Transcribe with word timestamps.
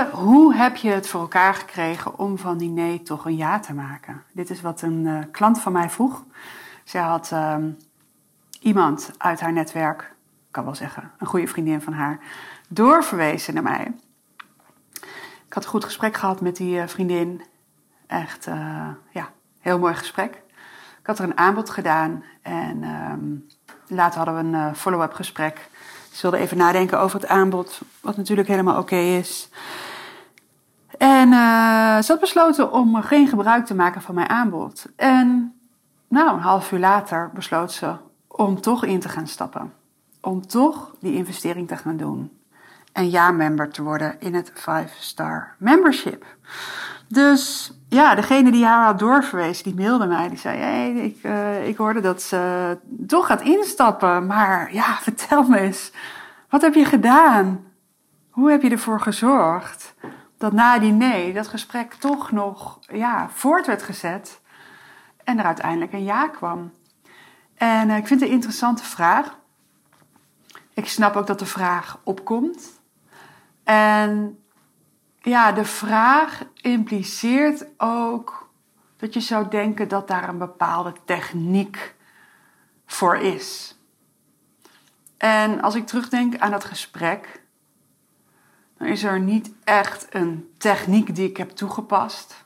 Hoe 0.00 0.54
heb 0.54 0.76
je 0.76 0.90
het 0.90 1.08
voor 1.08 1.20
elkaar 1.20 1.54
gekregen 1.54 2.18
om 2.18 2.38
van 2.38 2.58
die 2.58 2.68
nee 2.68 3.02
toch 3.02 3.24
een 3.24 3.36
ja 3.36 3.60
te 3.60 3.74
maken? 3.74 4.22
Dit 4.32 4.50
is 4.50 4.60
wat 4.60 4.82
een 4.82 5.04
uh, 5.04 5.18
klant 5.30 5.60
van 5.60 5.72
mij 5.72 5.90
vroeg. 5.90 6.24
Zij 6.84 7.00
had 7.00 7.30
uh, 7.32 7.56
iemand 8.60 9.10
uit 9.18 9.40
haar 9.40 9.52
netwerk, 9.52 10.00
ik 10.00 10.50
kan 10.50 10.64
wel 10.64 10.74
zeggen, 10.74 11.10
een 11.18 11.26
goede 11.26 11.46
vriendin 11.46 11.80
van 11.80 11.92
haar, 11.92 12.18
doorverwezen 12.68 13.54
naar 13.54 13.62
mij. 13.62 13.92
Ik 15.46 15.52
had 15.52 15.64
een 15.64 15.70
goed 15.70 15.84
gesprek 15.84 16.16
gehad 16.16 16.40
met 16.40 16.56
die 16.56 16.76
uh, 16.76 16.86
vriendin. 16.86 17.42
Echt, 18.06 18.46
uh, 18.46 18.88
ja, 19.10 19.30
heel 19.60 19.78
mooi 19.78 19.94
gesprek. 19.94 20.42
Ik 21.00 21.06
had 21.06 21.18
er 21.18 21.24
een 21.24 21.38
aanbod 21.38 21.70
gedaan 21.70 22.24
en 22.42 22.82
um, 22.82 23.46
later 23.86 24.16
hadden 24.16 24.50
we 24.50 24.56
een 24.56 24.76
follow-up 24.76 25.12
gesprek. 25.12 25.70
Ze 26.12 26.22
wilde 26.22 26.38
even 26.38 26.56
nadenken 26.56 27.00
over 27.00 27.20
het 27.20 27.28
aanbod, 27.28 27.80
wat 28.00 28.16
natuurlijk 28.16 28.48
helemaal 28.48 28.78
oké 28.78 28.96
is. 28.96 29.48
En 31.02 31.32
uh, 31.32 31.98
ze 31.98 32.12
had 32.12 32.20
besloten 32.20 32.72
om 32.72 33.02
geen 33.02 33.28
gebruik 33.28 33.66
te 33.66 33.74
maken 33.74 34.02
van 34.02 34.14
mijn 34.14 34.28
aanbod. 34.28 34.86
En 34.96 35.54
nou, 36.08 36.34
een 36.34 36.42
half 36.42 36.72
uur 36.72 36.78
later 36.78 37.30
besloot 37.34 37.72
ze 37.72 37.94
om 38.28 38.60
toch 38.60 38.84
in 38.84 39.00
te 39.00 39.08
gaan 39.08 39.26
stappen. 39.26 39.72
Om 40.20 40.46
toch 40.46 40.94
die 41.00 41.14
investering 41.14 41.68
te 41.68 41.76
gaan 41.76 41.96
doen. 41.96 42.30
En 42.92 43.10
ja-member 43.10 43.70
te 43.70 43.82
worden 43.82 44.20
in 44.20 44.34
het 44.34 44.52
5-star 44.52 45.54
membership. 45.58 46.24
Dus 47.08 47.72
ja, 47.88 48.14
degene 48.14 48.50
die 48.50 48.64
haar 48.64 48.84
had 48.84 48.98
doorverwezen, 48.98 49.64
die 49.64 49.74
mailde 49.74 50.06
mij. 50.06 50.28
Die 50.28 50.38
zei, 50.38 50.58
hey, 50.58 50.92
ik, 50.92 51.18
uh, 51.22 51.68
ik 51.68 51.76
hoorde 51.76 52.00
dat 52.00 52.22
ze 52.22 52.78
toch 53.06 53.26
gaat 53.26 53.42
instappen. 53.42 54.26
Maar 54.26 54.74
ja, 54.74 54.96
vertel 55.08 55.42
me 55.42 55.58
eens, 55.58 55.92
wat 56.48 56.62
heb 56.62 56.74
je 56.74 56.84
gedaan? 56.84 57.64
Hoe 58.30 58.50
heb 58.50 58.62
je 58.62 58.70
ervoor 58.70 59.00
gezorgd 59.00 59.94
dat 60.42 60.52
na 60.52 60.78
die 60.78 60.92
nee, 60.92 61.32
dat 61.32 61.48
gesprek 61.48 61.94
toch 61.94 62.32
nog 62.32 62.78
ja, 62.92 63.28
voort 63.28 63.66
werd 63.66 63.82
gezet 63.82 64.40
en 65.24 65.38
er 65.38 65.44
uiteindelijk 65.44 65.92
een 65.92 66.04
ja 66.04 66.28
kwam? 66.28 66.72
En 67.54 67.88
uh, 67.88 67.96
ik 67.96 68.06
vind 68.06 68.20
het 68.20 68.28
een 68.28 68.34
interessante 68.34 68.84
vraag. 68.84 69.38
Ik 70.74 70.88
snap 70.88 71.16
ook 71.16 71.26
dat 71.26 71.38
de 71.38 71.46
vraag 71.46 71.98
opkomt. 72.04 72.80
En 73.64 74.38
ja, 75.20 75.52
de 75.52 75.64
vraag 75.64 76.44
impliceert 76.60 77.66
ook 77.76 78.50
dat 78.96 79.14
je 79.14 79.20
zou 79.20 79.48
denken 79.48 79.88
dat 79.88 80.08
daar 80.08 80.28
een 80.28 80.38
bepaalde 80.38 80.92
techniek 81.04 81.94
voor 82.86 83.16
is. 83.16 83.78
En 85.18 85.60
als 85.60 85.74
ik 85.74 85.86
terugdenk 85.86 86.38
aan 86.38 86.50
dat 86.50 86.64
gesprek, 86.64 87.41
is 88.84 89.02
er 89.02 89.20
niet 89.20 89.50
echt 89.64 90.06
een 90.10 90.50
techniek 90.58 91.14
die 91.14 91.28
ik 91.28 91.36
heb 91.36 91.50
toegepast. 91.50 92.44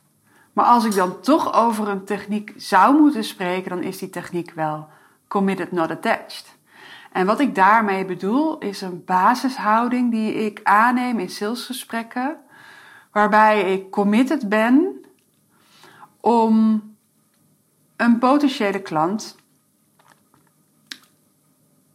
Maar 0.53 0.65
als 0.65 0.85
ik 0.85 0.95
dan 0.95 1.21
toch 1.21 1.55
over 1.55 1.89
een 1.89 2.05
techniek 2.05 2.53
zou 2.57 3.01
moeten 3.01 3.25
spreken, 3.25 3.71
dan 3.71 3.83
is 3.83 3.99
die 3.99 4.11
techniek 4.11 4.53
wel 4.53 4.89
committed 5.29 5.73
not 5.73 5.91
attached. 5.91 6.57
En 7.13 7.27
wat 7.27 7.41
ik 7.41 7.55
daarmee 7.55 8.05
bedoel, 8.05 8.59
is 8.59 8.81
een 8.81 9.05
basishouding 9.05 10.11
die 10.11 10.35
ik 10.35 10.61
aanneem 10.63 11.19
in 11.19 11.31
salesgesprekken, 11.31 12.37
waarbij 13.13 13.73
ik 13.73 13.91
committed 13.91 14.49
ben 14.49 15.05
om 16.21 16.83
een 17.97 18.19
potentiële 18.19 18.83
klant 18.83 19.37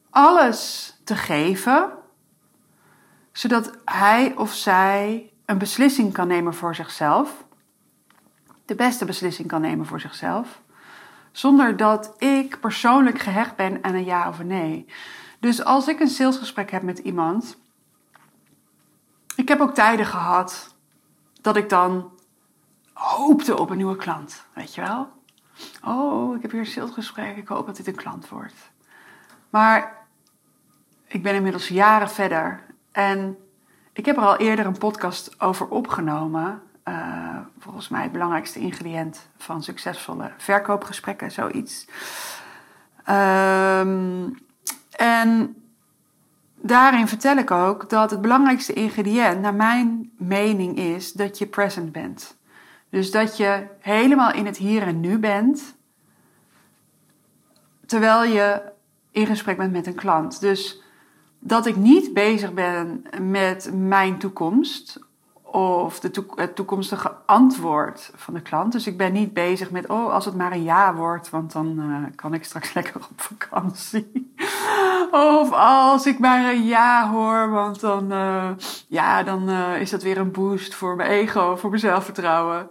alles 0.10 0.94
te 1.04 1.16
geven, 1.16 1.92
zodat 3.32 3.78
hij 3.86 4.36
of 4.36 4.54
zij 4.54 5.32
een 5.46 5.58
beslissing 5.58 6.14
kan 6.14 6.28
nemen 6.28 6.54
voor 6.54 6.76
zichzelf, 6.76 7.46
de 8.66 8.76
beste 8.76 9.06
beslissing 9.06 9.48
kan 9.48 9.62
nemen 9.62 9.86
voor 9.86 10.00
zichzelf, 10.00 10.62
zonder 11.32 11.78
dat 11.78 12.14
ik 12.18 12.60
persoonlijk 12.60 13.20
gehecht 13.20 13.56
ben 13.56 13.84
aan 13.84 13.94
een 13.94 14.06
ja 14.06 14.30
of 14.30 14.40
een 14.40 14.48
nee. 14.48 14.86
Dus 15.40 15.64
als 15.64 15.88
ik 15.88 16.00
een 16.00 16.08
salesgesprek 16.08 16.72
heb 16.72 16.82
met 16.82 17.00
iemand, 17.00 17.58
ik 19.36 19.48
heb 19.48 19.60
ook 19.60 19.74
tijden 19.74 20.06
gehad 20.06 20.76
dat 21.42 21.56
ik 21.56 21.70
dan 21.70 22.12
hoopte 22.94 23.60
op 23.60 23.70
een 23.70 23.78
nieuwe 23.78 23.96
klant, 23.96 24.46
weet 24.54 24.76
je 24.76 24.82
wel? 24.82 25.10
Oh, 25.84 26.36
ik 26.36 26.42
heb 26.42 26.52
hier 26.52 26.60
een 26.60 26.66
salesgesprek, 26.66 27.38
ik 27.38 27.48
hoop 27.48 27.66
dat 27.66 27.76
dit 27.76 27.88
een 27.88 27.96
klant 27.96 28.30
wordt. 28.30 28.72
Maar 29.50 30.06
ik 31.08 31.24
ben 31.24 31.36
inmiddels 31.36 31.68
jaren 31.68 32.10
verder 32.10 32.64
en 32.92 33.38
ik 33.94 34.06
heb 34.06 34.18
er 34.18 34.24
al 34.24 34.38
eerder 34.38 34.66
een 34.66 34.78
podcast 34.78 35.42
over 35.42 35.68
opgenomen. 35.68 36.62
Uh, 36.88 37.38
volgens 37.60 37.90
mij 37.90 38.02
het 38.02 38.12
belangrijkste 38.12 38.60
ingrediënt 38.60 39.30
van 39.38 39.64
succesvolle 39.64 40.32
verkoopgesprekken, 40.38 41.32
zoiets. 41.32 41.88
Um, 43.10 44.38
en 44.92 45.56
daarin 46.56 47.08
vertel 47.08 47.38
ik 47.38 47.52
ook 47.52 47.90
dat 47.90 48.12
het 48.12 48.22
belangrijkste 48.22 48.74
ingrediënt, 48.74 49.42
naar 49.42 49.54
mijn 49.54 50.12
mening, 50.18 50.78
is 50.78 51.12
dat 51.12 51.38
je 51.38 51.46
present 51.46 51.92
bent. 51.92 52.38
Dus 52.90 53.12
dat 53.12 53.38
je 53.38 53.68
helemaal 53.80 54.34
in 54.34 54.46
het 54.46 54.58
hier 54.58 54.82
en 54.82 55.00
nu 55.00 55.20
bent, 55.20 55.76
terwijl 57.86 58.24
je 58.24 58.62
in 59.12 59.26
gesprek 59.26 59.58
bent 59.58 59.72
met 59.72 59.88
een 59.88 59.96
klant. 59.96 60.40
Dus 60.40 60.81
dat 61.44 61.66
ik 61.66 61.76
niet 61.76 62.14
bezig 62.14 62.54
ben 62.54 63.04
met 63.20 63.72
mijn 63.74 64.18
toekomst 64.18 65.00
of 65.44 66.00
de 66.00 66.26
het 66.36 66.56
toekomstige 66.56 67.12
antwoord 67.26 68.12
van 68.16 68.34
de 68.34 68.42
klant. 68.42 68.72
Dus 68.72 68.88
ik 68.88 68.98
ben 68.98 69.14
niet 69.14 69.34
bezig 69.34 69.72
met, 69.72 69.88
oh, 69.88 70.14
als 70.14 70.26
het 70.26 70.36
maar 70.36 70.52
een 70.52 70.64
ja 70.64 70.96
wordt, 70.96 71.30
want 71.30 71.52
dan 71.52 71.80
uh, 71.80 71.96
kan 72.16 72.34
ik 72.34 72.44
straks 72.44 72.74
lekker 72.78 72.96
op 72.96 73.22
vakantie. 73.22 74.34
of 75.12 75.52
als 75.52 76.06
ik 76.06 76.20
maar 76.20 76.54
een 76.54 76.64
ja 76.64 77.10
hoor, 77.10 77.50
want 77.50 77.80
dan, 77.80 78.12
uh, 78.12 78.50
ja, 78.88 79.24
dan 79.24 79.50
uh, 79.50 79.82
is 79.82 79.90
dat 79.90 80.04
weer 80.04 80.18
een 80.18 80.32
boost 80.32 80.74
voor 80.74 80.96
mijn 80.96 81.10
ego, 81.10 81.56
voor 81.56 81.70
mijn 81.70 81.82
zelfvertrouwen. 81.82 82.70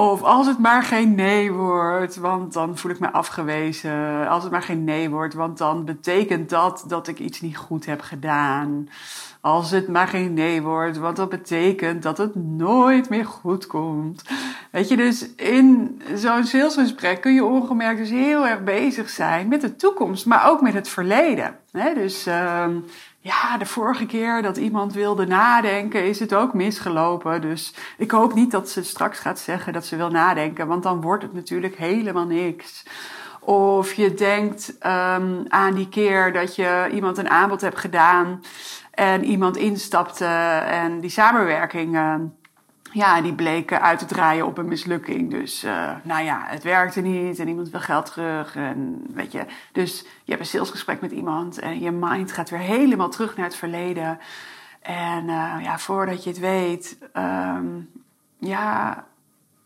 Of 0.00 0.22
als 0.22 0.46
het 0.46 0.58
maar 0.58 0.82
geen 0.82 1.14
nee 1.14 1.52
wordt, 1.52 2.16
want 2.16 2.52
dan 2.52 2.76
voel 2.76 2.90
ik 2.90 2.98
me 2.98 3.12
afgewezen. 3.12 4.28
Als 4.28 4.42
het 4.42 4.52
maar 4.52 4.62
geen 4.62 4.84
nee 4.84 5.10
wordt, 5.10 5.34
want 5.34 5.58
dan 5.58 5.84
betekent 5.84 6.50
dat 6.50 6.84
dat 6.86 7.08
ik 7.08 7.18
iets 7.18 7.40
niet 7.40 7.56
goed 7.56 7.86
heb 7.86 8.00
gedaan. 8.00 8.88
Als 9.40 9.70
het 9.70 9.88
maar 9.88 10.08
geen 10.08 10.34
nee 10.34 10.62
wordt, 10.62 10.96
want 10.96 11.16
dat 11.16 11.28
betekent 11.28 12.02
dat 12.02 12.18
het 12.18 12.34
nooit 12.34 13.08
meer 13.08 13.24
goed 13.24 13.66
komt. 13.66 14.24
Weet 14.70 14.88
je, 14.88 14.96
dus 14.96 15.34
in 15.34 16.00
zo'n 16.14 16.44
salesgesprek 16.44 17.20
kun 17.20 17.34
je 17.34 17.44
ongemerkt 17.44 17.98
dus 17.98 18.10
heel 18.10 18.46
erg 18.46 18.64
bezig 18.64 19.08
zijn 19.08 19.48
met 19.48 19.60
de 19.60 19.76
toekomst, 19.76 20.26
maar 20.26 20.50
ook 20.50 20.60
met 20.60 20.74
het 20.74 20.88
verleden. 20.88 21.56
Dus 21.94 22.26
uh, 22.26 22.66
ja, 23.20 23.58
de 23.58 23.66
vorige 23.66 24.06
keer 24.06 24.42
dat 24.42 24.56
iemand 24.56 24.92
wilde 24.92 25.26
nadenken, 25.26 26.04
is 26.04 26.20
het 26.20 26.34
ook 26.34 26.54
misgelopen. 26.54 27.40
Dus 27.40 27.74
ik 27.96 28.10
hoop 28.10 28.34
niet 28.34 28.50
dat 28.50 28.68
ze 28.68 28.84
straks 28.84 29.18
gaat 29.18 29.38
zeggen 29.38 29.72
dat 29.72 29.86
ze 29.86 29.96
wil 29.96 30.10
nadenken, 30.10 30.66
want 30.66 30.82
dan 30.82 31.00
wordt 31.00 31.22
het 31.22 31.34
natuurlijk 31.34 31.76
helemaal 31.76 32.26
niks. 32.26 32.82
Of 33.40 33.92
je 33.92 34.14
denkt 34.14 34.68
um, 34.86 35.44
aan 35.48 35.74
die 35.74 35.88
keer 35.88 36.32
dat 36.32 36.54
je 36.56 36.88
iemand 36.92 37.18
een 37.18 37.30
aanbod 37.30 37.60
hebt 37.60 37.78
gedaan 37.78 38.42
en 38.90 39.24
iemand 39.24 39.56
instapte 39.56 40.24
en 40.64 41.00
die 41.00 41.10
samenwerking, 41.10 41.94
uh, 41.94 42.14
ja, 42.92 43.20
die 43.20 43.34
bleek 43.34 43.72
uit 43.72 43.98
te 43.98 44.04
draaien 44.04 44.46
op 44.46 44.58
een 44.58 44.68
mislukking. 44.68 45.30
Dus, 45.30 45.64
uh, 45.64 45.90
nou 46.02 46.24
ja, 46.24 46.44
het 46.46 46.62
werkte 46.62 47.00
niet 47.00 47.38
en 47.38 47.48
iemand 47.48 47.70
wil 47.70 47.80
geld 47.80 48.06
terug. 48.06 48.56
En 48.56 49.04
weet 49.14 49.32
je, 49.32 49.46
dus 49.72 50.00
je 50.00 50.30
hebt 50.32 50.40
een 50.40 50.46
salesgesprek 50.46 51.00
met 51.00 51.10
iemand 51.10 51.58
en 51.58 51.80
je 51.80 51.90
mind 51.90 52.32
gaat 52.32 52.50
weer 52.50 52.58
helemaal 52.58 53.08
terug 53.08 53.36
naar 53.36 53.46
het 53.46 53.56
verleden. 53.56 54.18
En 54.80 55.24
uh, 55.24 55.54
ja, 55.62 55.78
voordat 55.78 56.24
je 56.24 56.30
het 56.30 56.38
weet, 56.38 56.98
um, 57.16 57.90
ja, 58.38 59.04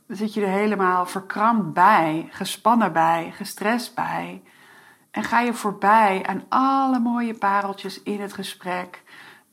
zit 0.09 0.35
je 0.35 0.41
er 0.41 0.49
helemaal 0.49 1.07
verkrampt 1.07 1.73
bij, 1.73 2.29
gespannen 2.31 2.93
bij, 2.93 3.33
gestrest 3.35 3.95
bij. 3.95 4.43
En 5.11 5.25
ga 5.25 5.41
je 5.41 5.55
voorbij 5.55 6.23
aan 6.27 6.45
alle 6.49 6.99
mooie 6.99 7.35
pareltjes 7.35 8.03
in 8.03 8.21
het 8.21 8.33
gesprek 8.33 9.03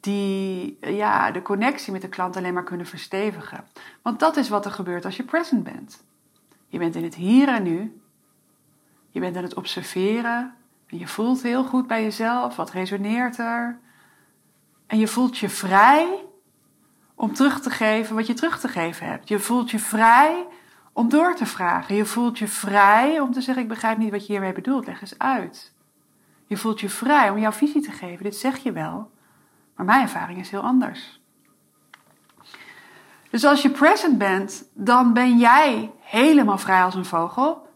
die 0.01 0.77
ja, 0.81 1.31
de 1.31 1.42
connectie 1.42 1.92
met 1.92 2.01
de 2.01 2.09
klant 2.09 2.38
alleen 2.38 2.53
maar 2.53 2.63
kunnen 2.63 2.86
verstevigen. 2.86 3.63
Want 4.01 4.19
dat 4.19 4.38
is 4.38 4.50
wat 4.50 4.65
er 4.65 4.71
gebeurt 4.71 5.06
als 5.06 5.18
je 5.18 5.24
present 5.24 5.63
bent. 5.63 6.03
Je 6.68 6.77
bent 6.77 6.95
in 6.95 7.03
het 7.03 7.15
hier 7.15 7.48
en 7.48 7.63
nu. 7.63 8.01
Je 9.09 9.19
bent 9.19 9.36
aan 9.36 9.44
het 9.44 9.53
observeren. 9.53 10.53
En 10.88 10.98
je 10.98 11.07
voelt 11.07 11.42
heel 11.42 11.63
goed 11.63 11.88
bij 11.88 12.03
jezelf. 12.03 12.56
Wat 12.56 12.71
resoneert 12.71 13.38
er? 13.38 13.80
En 14.88 14.98
je 15.00 15.07
voelt 15.07 15.38
je 15.38 15.50
vrij 15.50 16.25
om 17.15 17.33
terug 17.33 17.62
te 17.62 17.69
geven 17.69 18.15
wat 18.15 18.27
je 18.27 18.33
terug 18.33 18.59
te 18.59 18.68
geven 18.68 19.06
hebt. 19.06 19.27
Je 19.27 19.39
voelt 19.39 19.71
je 19.71 19.80
vrij 19.80 20.48
om 20.94 21.09
door 21.09 21.36
te 21.36 21.45
vragen. 21.45 21.95
Je 21.95 22.06
voelt 22.06 22.39
je 22.39 22.48
vrij 22.48 23.19
om 23.19 23.31
te 23.31 23.42
zeggen: 23.42 23.63
Ik 23.63 23.69
begrijp 23.69 23.98
niet 23.98 24.12
wat 24.12 24.25
je 24.25 24.31
hiermee 24.31 24.53
bedoelt. 24.53 24.86
Leg 24.86 25.01
eens 25.01 25.19
uit. 25.19 25.74
Je 26.48 26.57
voelt 26.57 26.80
je 26.80 26.89
vrij 26.89 27.30
om 27.30 27.38
jouw 27.38 27.51
visie 27.51 27.81
te 27.81 27.92
geven. 27.92 28.24
Dit 28.24 28.36
zeg 28.36 28.57
je 28.57 28.71
wel. 28.71 29.12
Maar 29.81 29.89
mijn 29.89 30.07
ervaring 30.07 30.39
is 30.39 30.51
heel 30.51 30.62
anders. 30.62 31.22
Dus 33.30 33.45
als 33.45 33.62
je 33.62 33.69
present 33.69 34.18
bent, 34.18 34.63
dan 34.74 35.13
ben 35.13 35.38
jij 35.38 35.92
helemaal 36.00 36.57
vrij 36.57 36.83
als 36.83 36.95
een 36.95 37.06
vogel. 37.06 37.68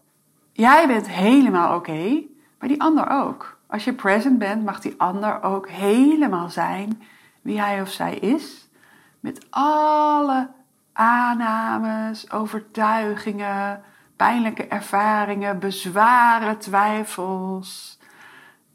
Jij 0.52 0.86
bent 0.86 1.08
helemaal 1.08 1.76
oké, 1.76 2.22
maar 2.58 2.68
die 2.68 2.80
ander 2.80 3.10
ook. 3.10 3.58
Als 3.66 3.84
je 3.84 3.92
present 3.92 4.38
bent, 4.38 4.64
mag 4.64 4.80
die 4.80 4.94
ander 4.96 5.42
ook 5.42 5.68
helemaal 5.68 6.50
zijn 6.50 7.02
wie 7.42 7.60
hij 7.60 7.80
of 7.80 7.88
zij 7.88 8.14
is. 8.14 8.68
Met 9.20 9.46
alle 9.50 10.48
aannames, 10.92 12.30
overtuigingen, 12.30 13.82
pijnlijke 14.16 14.66
ervaringen, 14.66 15.58
bezwaren, 15.58 16.58
twijfels 16.58 17.98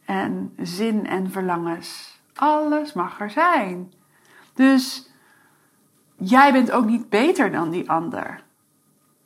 en 0.06 0.54
zin 0.58 1.08
en 1.08 1.32
verlangens. 1.32 2.11
Alles 2.42 2.94
mag 2.94 3.20
er 3.20 3.30
zijn. 3.30 3.94
Dus 4.54 5.10
jij 6.16 6.52
bent 6.52 6.72
ook 6.72 6.86
niet 6.86 7.10
beter 7.10 7.52
dan 7.52 7.70
die 7.70 7.90
ander. 7.90 8.44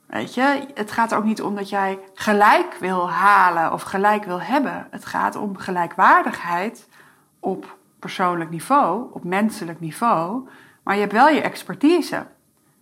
Weet 0.05 0.33
je, 0.33 0.67
het 0.73 0.91
gaat 0.91 1.11
er 1.11 1.17
ook 1.17 1.23
niet 1.23 1.41
om 1.41 1.55
dat 1.55 1.69
jij 1.69 1.99
gelijk 2.13 2.77
wil 2.79 3.09
halen 3.09 3.73
of 3.73 3.81
gelijk 3.81 4.23
wil 4.23 4.41
hebben. 4.41 4.87
Het 4.91 5.05
gaat 5.05 5.35
om 5.35 5.57
gelijkwaardigheid 5.57 6.89
op 7.39 7.77
persoonlijk 7.99 8.49
niveau, 8.49 9.07
op 9.11 9.23
menselijk 9.23 9.79
niveau. 9.79 10.47
Maar 10.83 10.95
je 10.95 11.01
hebt 11.01 11.13
wel 11.13 11.29
je 11.29 11.41
expertise. 11.41 12.25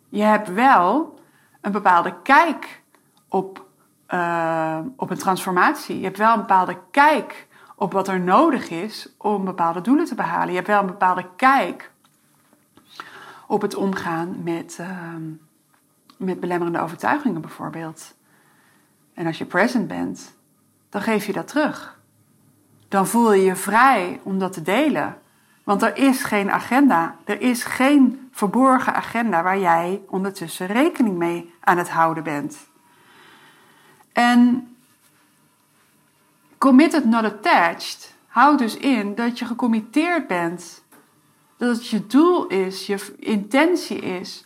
Je 0.10 0.24
hebt 0.24 0.54
wel 0.54 1.20
een 1.62 1.72
bepaalde 1.72 2.22
kijk 2.22 2.82
op, 3.30 3.66
uh, 4.10 4.80
op 4.96 5.10
een 5.10 5.18
transformatie. 5.18 5.98
Je 5.98 6.06
hebt 6.06 6.18
wel 6.18 6.34
een 6.34 6.40
bepaalde 6.40 6.78
kijk 6.92 7.48
op 7.76 7.92
wat 7.92 8.08
er 8.08 8.20
nodig 8.20 8.70
is 8.70 9.10
om 9.18 9.46
bepaalde 9.46 9.82
doelen 9.82 10.06
te 10.06 10.16
behalen. 10.16 10.50
Je 10.50 10.56
hebt 10.56 10.68
wel 10.68 10.80
een 10.80 10.86
bepaalde 10.86 11.26
kijk 11.36 11.92
op 13.48 13.62
het 13.62 13.76
omgaan 13.76 14.44
met, 14.44 14.78
uh, 14.82 15.16
met 16.18 16.40
belemmerende 16.40 16.80
overtuigingen 16.80 17.42
bijvoorbeeld. 17.42 18.16
En 19.14 19.26
als 19.26 19.38
je 19.38 19.46
present 19.46 19.88
bent, 19.88 20.36
dan 20.90 21.02
geef 21.02 21.26
je 21.26 21.34
dat 21.34 21.48
terug. 21.48 22.00
Dan 22.88 23.08
voel 23.08 23.34
je 23.34 23.44
je 23.44 23.56
vrij 23.56 24.20
om 24.24 24.40
dat 24.40 24.54
te 24.54 24.62
delen. 24.62 25.18
Want 25.64 25.82
er 25.82 25.98
is 25.98 26.24
geen 26.24 26.52
agenda. 26.52 27.16
Er 27.24 27.42
is 27.42 27.64
geen 27.64 28.30
verborgen 28.32 28.96
agenda 28.96 29.44
waar 29.44 29.60
jij 29.60 30.02
ondertussen 30.08 30.68
rekening 30.68 31.18
mee 31.18 31.54
aan 31.60 31.78
het 31.78 31.90
houden 31.90 32.24
bent. 32.24 32.58
En 34.12 34.68
committed 36.64 37.06
not 37.06 37.24
attached 37.24 38.16
houdt 38.28 38.60
dus 38.60 38.78
in 38.78 39.16
dat 39.16 39.40
je 39.40 39.46
gecommitteerd 39.46 40.28
bent. 40.28 40.84
Dat 41.58 41.76
het 41.76 41.88
je 41.88 42.08
doel 42.08 42.48
is, 42.48 42.86
je 42.88 43.16
intentie 43.20 44.00
is 44.00 44.46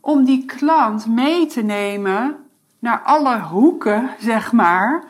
om 0.00 0.24
die 0.24 0.44
klant 0.44 1.06
mee 1.06 1.46
te 1.46 1.62
nemen 1.62 2.36
naar 2.78 3.02
alle 3.02 3.40
hoeken, 3.40 4.10
zeg 4.20 4.52
maar, 4.52 5.04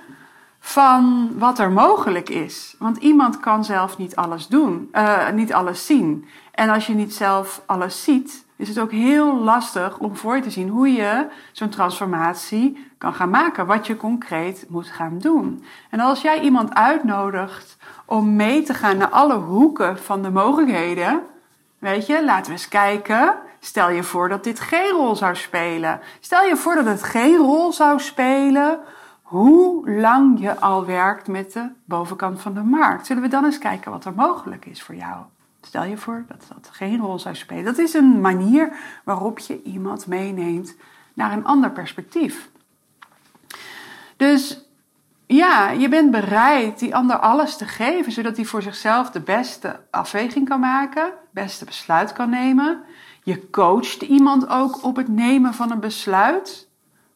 van 0.58 1.30
wat 1.38 1.58
er 1.58 1.72
mogelijk 1.72 2.28
is. 2.28 2.74
Want 2.78 2.96
iemand 2.96 3.40
kan 3.40 3.64
zelf 3.64 3.98
niet 3.98 4.16
alles 4.16 4.46
doen, 4.46 4.88
uh, 4.92 5.30
niet 5.30 5.52
alles 5.52 5.86
zien. 5.86 6.28
En 6.52 6.68
als 6.68 6.86
je 6.86 6.94
niet 6.94 7.14
zelf 7.14 7.62
alles 7.66 8.04
ziet, 8.04 8.46
is 8.58 8.69
het 8.69 8.78
ook 8.78 8.90
heel 8.90 9.37
lastig 9.37 9.99
om 9.99 10.16
voor 10.16 10.40
te 10.40 10.50
zien 10.50 10.69
hoe 10.69 10.93
je 10.93 11.26
zo'n 11.52 11.69
transformatie 11.69 12.87
kan 12.99 13.14
gaan 13.14 13.31
maken. 13.31 13.66
Wat 13.66 13.87
je 13.87 13.96
concreet 13.96 14.66
moet 14.69 14.87
gaan 14.87 15.19
doen. 15.19 15.64
En 15.90 16.00
als 16.00 16.22
jij 16.22 16.40
iemand 16.40 16.75
uitnodigt 16.75 17.76
om 18.05 18.37
mee 18.37 18.62
te 18.62 18.75
gaan 18.75 18.96
naar 18.96 19.08
alle 19.08 19.34
hoeken 19.34 19.99
van 19.99 20.22
de 20.22 20.31
mogelijkheden. 20.31 21.22
Weet 21.78 22.06
je, 22.06 22.25
laten 22.25 22.46
we 22.46 22.52
eens 22.52 22.69
kijken. 22.69 23.34
Stel 23.60 23.90
je 23.90 24.02
voor 24.02 24.28
dat 24.28 24.44
dit 24.44 24.61
geen 24.61 24.90
rol 24.90 25.16
zou 25.16 25.37
spelen. 25.37 26.00
Stel 26.20 26.44
je 26.44 26.56
voor 26.56 26.75
dat 26.75 26.84
het 26.84 27.02
geen 27.02 27.37
rol 27.37 27.72
zou 27.72 28.00
spelen 28.00 28.81
hoe 29.22 29.90
lang 29.90 30.40
je 30.40 30.61
al 30.61 30.84
werkt 30.84 31.28
met 31.28 31.52
de 31.52 31.69
bovenkant 31.84 32.40
van 32.40 32.54
de 32.54 32.62
markt. 32.62 33.06
Zullen 33.06 33.22
we 33.22 33.28
dan 33.28 33.44
eens 33.44 33.58
kijken 33.58 33.90
wat 33.90 34.04
er 34.04 34.14
mogelijk 34.14 34.66
is 34.66 34.82
voor 34.82 34.94
jou? 34.94 35.16
Stel 35.68 35.84
je 35.84 35.96
voor 35.96 36.24
dat 36.28 36.44
dat 36.54 36.68
geen 36.72 37.00
rol 37.00 37.18
zou 37.18 37.34
spelen. 37.34 37.64
Dat 37.64 37.78
is 37.78 37.94
een 37.94 38.20
manier 38.20 38.72
waarop 39.04 39.38
je 39.38 39.62
iemand 39.62 40.06
meeneemt 40.06 40.76
naar 41.14 41.32
een 41.32 41.44
ander 41.44 41.70
perspectief. 41.70 42.50
Dus 44.16 44.64
ja, 45.26 45.70
je 45.70 45.88
bent 45.88 46.10
bereid 46.10 46.78
die 46.78 46.94
ander 46.94 47.18
alles 47.18 47.56
te 47.56 47.64
geven, 47.64 48.12
zodat 48.12 48.36
hij 48.36 48.44
voor 48.44 48.62
zichzelf 48.62 49.10
de 49.10 49.20
beste 49.20 49.80
afweging 49.90 50.48
kan 50.48 50.60
maken, 50.60 51.04
het 51.04 51.30
beste 51.30 51.64
besluit 51.64 52.12
kan 52.12 52.30
nemen. 52.30 52.82
Je 53.22 53.50
coacht 53.50 54.02
iemand 54.02 54.48
ook 54.48 54.84
op 54.84 54.96
het 54.96 55.08
nemen 55.08 55.54
van 55.54 55.70
een 55.70 55.80
besluit, 55.80 56.68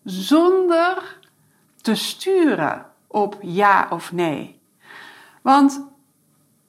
zonder 0.04 1.18
te 1.80 1.94
sturen 1.94 2.86
op 3.06 3.38
ja 3.40 3.86
of 3.90 4.12
nee. 4.12 4.60
Want 5.42 5.86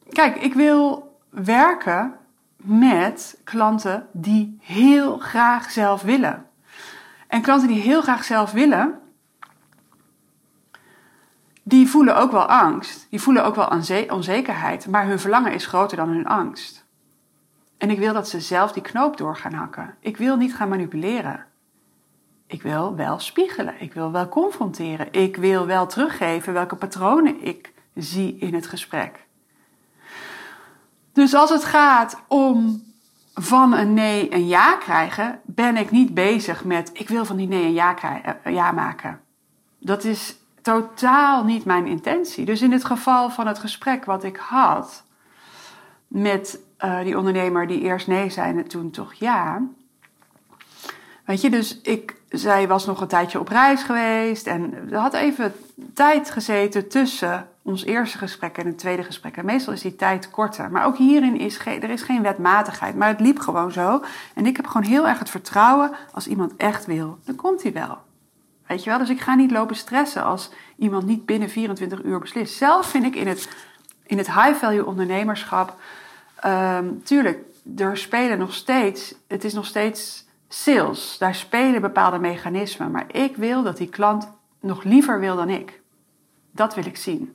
kijk, 0.09 0.35
ik 0.35 0.53
wil 0.53 1.12
werken 1.33 2.13
met 2.57 3.39
klanten 3.44 4.07
die 4.12 4.57
heel 4.62 5.18
graag 5.18 5.71
zelf 5.71 6.01
willen. 6.01 6.45
En 7.27 7.41
klanten 7.41 7.68
die 7.68 7.81
heel 7.81 8.01
graag 8.01 8.24
zelf 8.24 8.51
willen, 8.51 9.00
die 11.63 11.89
voelen 11.89 12.18
ook 12.18 12.31
wel 12.31 12.45
angst. 12.45 13.07
Die 13.09 13.21
voelen 13.21 13.45
ook 13.45 13.56
wel 13.56 13.69
onzekerheid, 14.09 14.88
maar 14.88 15.07
hun 15.07 15.19
verlangen 15.19 15.53
is 15.53 15.65
groter 15.65 15.97
dan 15.97 16.09
hun 16.09 16.25
angst. 16.25 16.85
En 17.77 17.89
ik 17.89 18.00
wil 18.00 18.13
dat 18.13 18.30
ze 18.30 18.39
zelf 18.39 18.71
die 18.71 18.81
knoop 18.81 19.18
door 19.18 19.35
gaan 19.35 19.53
hakken. 19.53 19.95
Ik 20.00 20.18
wil 20.18 20.38
niet 20.38 20.56
gaan 20.56 20.69
manipuleren. 20.69 21.45
Ik 22.47 22.62
wil 22.62 22.95
wel 22.95 23.19
spiegelen. 23.19 23.74
Ik 23.80 23.94
wil 23.94 24.12
wel 24.12 24.30
confronteren. 24.30 25.07
Ik 25.11 25.35
wil 25.35 25.66
wel 25.66 25.87
teruggeven 25.87 26.54
welke 26.54 26.75
patronen 26.75 27.45
ik 27.45 27.73
zie 27.95 28.37
in 28.37 28.54
het 28.54 28.68
gesprek. 28.68 29.25
Dus 31.14 31.34
als 31.34 31.50
het 31.50 31.64
gaat 31.64 32.22
om 32.28 32.84
van 33.34 33.74
een 33.74 33.94
nee 33.94 34.34
een 34.34 34.48
ja 34.48 34.76
krijgen, 34.76 35.40
ben 35.44 35.78
ik 35.78 35.92
niet 35.92 36.14
bezig 36.14 36.64
met 36.64 36.90
ik 36.94 37.10
wil 37.10 37.26
van 37.26 37.38
die 37.38 37.48
nee 37.48 37.64
een 37.64 37.74
ja, 37.74 37.94
krijgen, 37.94 38.44
eh, 38.44 38.54
ja 38.54 38.72
maken. 38.72 39.22
Dat 39.80 40.04
is 40.04 40.36
totaal 40.62 41.44
niet 41.44 41.66
mijn 41.66 41.88
intentie. 41.88 42.46
Dus 42.46 42.62
in 42.62 42.72
het 42.72 42.86
geval 42.86 43.30
van 43.30 43.48
het 43.48 43.60
gesprek 43.60 44.06
wat 44.06 44.24
ik 44.24 44.38
had 44.38 45.04
met 46.08 46.60
uh, 46.80 47.02
die 47.02 47.18
ondernemer 47.18 47.68
die 47.68 47.82
eerst 47.82 48.08
nee 48.08 48.30
zei 48.30 48.58
en 48.58 48.68
toen 48.68 48.92
toch 48.92 49.14
ja. 49.14 49.62
Weet 51.26 51.42
je, 51.42 51.50
dus 51.50 51.82
ik, 51.82 52.16
zij 52.30 52.68
was 52.68 52.86
nog 52.86 53.02
een 53.02 53.08
tijdje 53.08 53.40
op 53.40 53.48
reis 53.48 53.84
geweest 53.84 54.48
en 54.48 54.90
had 54.94 55.14
even 55.14 55.54
tijd 55.94 56.32
gezeten 56.32 56.90
tussen 56.90 57.48
ons 57.64 57.86
eerste 57.86 58.18
gesprek 58.18 58.58
en 58.58 58.66
het 58.66 58.78
tweede 58.78 59.04
gesprek. 59.04 59.38
En 59.38 59.46
meestal 59.46 59.74
is 59.74 59.82
die 59.82 59.96
tijd 59.96 60.30
korter. 60.30 60.72
Maar 60.72 60.86
ook 60.86 60.98
hierin 60.98 61.38
is 61.40 61.66
er 61.66 61.90
is 61.90 62.02
geen 62.02 62.22
wetmatigheid. 62.22 62.96
Maar 62.96 63.08
het 63.08 63.20
liep 63.20 63.40
gewoon 63.40 63.72
zo. 63.72 64.04
En 64.34 64.46
ik 64.46 64.56
heb 64.56 64.68
gewoon 64.68 64.88
heel 64.88 65.08
erg 65.08 65.20
het 65.20 65.30
vertrouwen 65.30 65.92
als 66.12 66.28
iemand 66.28 66.56
echt 66.58 66.86
wil, 66.86 67.20
dan 67.26 67.36
komt 67.36 67.64
hij 67.64 67.74
wel. 67.74 67.98
Weet 68.68 68.84
je 68.84 68.90
wel? 68.90 69.00
Dus 69.00 69.10
ik 69.10 69.22
ga 69.22 69.36
niet 69.36 69.52
lopen 69.52 69.76
stressen 69.76 70.24
als 70.24 70.52
iemand 70.78 71.06
niet 71.06 71.26
binnen 71.26 71.50
24 71.50 72.04
uur 72.04 72.20
beslist. 72.20 72.58
Zelf 72.58 72.86
vind 72.86 73.06
ik 73.06 73.16
in 73.16 73.28
het, 73.28 73.50
in 74.06 74.18
het 74.18 74.34
high-value 74.34 74.86
ondernemerschap, 74.86 75.78
um, 76.46 77.04
tuurlijk, 77.04 77.40
er 77.78 77.98
spelen 77.98 78.38
nog 78.38 78.54
steeds, 78.54 79.16
het 79.28 79.44
is 79.44 79.54
nog 79.54 79.66
steeds 79.66 80.26
sales. 80.48 81.18
Daar 81.18 81.36
spelen 81.36 81.82
bepaalde 81.82 82.20
mechanismen. 82.20 82.92
Maar 82.92 83.06
ik 83.16 83.36
wil 83.36 83.64
dat 83.64 83.78
die 83.78 83.90
klant 83.90 84.32
nog 84.60 84.84
liever 84.84 85.20
wil 85.20 85.36
dan 85.36 85.50
ik. 85.50 85.82
Dat 86.52 86.76
wil 86.76 86.86
ik 86.86 86.98
zien. 86.98 87.34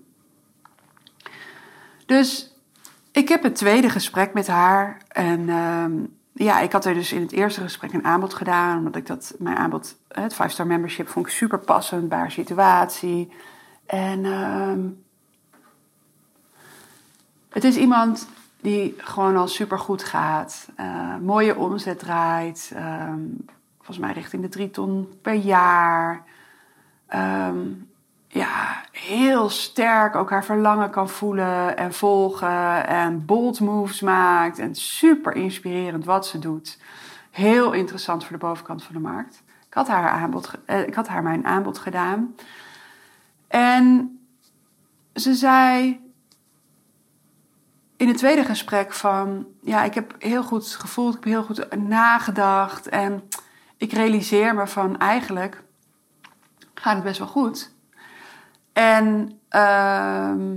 Dus 2.08 2.54
ik 3.12 3.28
heb 3.28 3.42
het 3.42 3.54
tweede 3.54 3.90
gesprek 3.90 4.32
met 4.32 4.46
haar. 4.46 5.02
En 5.08 5.48
um, 5.48 6.16
ja, 6.32 6.60
ik 6.60 6.72
had 6.72 6.84
er 6.84 6.94
dus 6.94 7.12
in 7.12 7.20
het 7.20 7.32
eerste 7.32 7.60
gesprek 7.60 7.92
een 7.92 8.04
aanbod 8.04 8.34
gedaan. 8.34 8.78
Omdat 8.78 8.96
ik 8.96 9.06
dat, 9.06 9.34
mijn 9.38 9.56
aanbod, 9.56 9.96
het 10.08 10.34
5-star 10.34 10.66
membership, 10.66 11.08
vond 11.08 11.26
ik 11.26 11.32
super 11.32 11.58
passend 11.58 12.08
bij 12.08 12.18
haar 12.18 12.30
situatie. 12.30 13.32
En 13.86 14.24
um, 14.24 15.04
het 17.48 17.64
is 17.64 17.76
iemand 17.76 18.28
die 18.60 18.94
gewoon 18.98 19.36
al 19.36 19.48
super 19.48 19.78
goed 19.78 20.04
gaat. 20.04 20.68
Uh, 20.80 21.16
mooie 21.16 21.56
omzet 21.56 21.98
draait. 21.98 22.72
Um, 22.76 23.44
volgens 23.76 23.98
mij 23.98 24.12
richting 24.12 24.42
de 24.42 24.48
3 24.48 24.70
ton 24.70 25.18
per 25.22 25.34
jaar. 25.34 26.24
ehm, 27.06 27.58
ja, 28.28 28.84
heel 28.92 29.48
sterk 29.48 30.16
ook 30.16 30.30
haar 30.30 30.44
verlangen 30.44 30.90
kan 30.90 31.08
voelen 31.08 31.76
en 31.76 31.92
volgen 31.92 32.86
en 32.86 33.24
bold 33.24 33.60
moves 33.60 34.00
maakt 34.00 34.58
en 34.58 34.74
super 34.74 35.34
inspirerend 35.34 36.04
wat 36.04 36.26
ze 36.26 36.38
doet. 36.38 36.78
Heel 37.30 37.72
interessant 37.72 38.24
voor 38.24 38.38
de 38.38 38.46
bovenkant 38.46 38.82
van 38.82 38.94
de 38.94 39.00
markt. 39.00 39.42
Ik 39.66 39.74
had 39.74 39.88
haar, 39.88 40.10
aanbod, 40.10 40.50
eh, 40.64 40.86
ik 40.86 40.94
had 40.94 41.08
haar 41.08 41.22
mijn 41.22 41.46
aanbod 41.46 41.78
gedaan. 41.78 42.34
En 43.48 44.18
ze 45.14 45.34
zei 45.34 46.00
in 47.96 48.08
het 48.08 48.16
tweede 48.16 48.44
gesprek 48.44 48.92
van... 48.92 49.46
Ja, 49.62 49.82
ik 49.82 49.94
heb 49.94 50.14
heel 50.18 50.42
goed 50.42 50.66
gevoeld, 50.66 51.16
ik 51.16 51.24
heb 51.24 51.32
heel 51.32 51.42
goed 51.42 51.76
nagedacht. 51.76 52.88
En 52.88 53.28
ik 53.76 53.92
realiseer 53.92 54.54
me 54.54 54.66
van 54.66 54.98
eigenlijk 54.98 55.62
gaat 56.74 56.94
het 56.94 57.04
best 57.04 57.18
wel 57.18 57.28
goed. 57.28 57.76
En 58.78 59.38
ehm, 59.48 60.56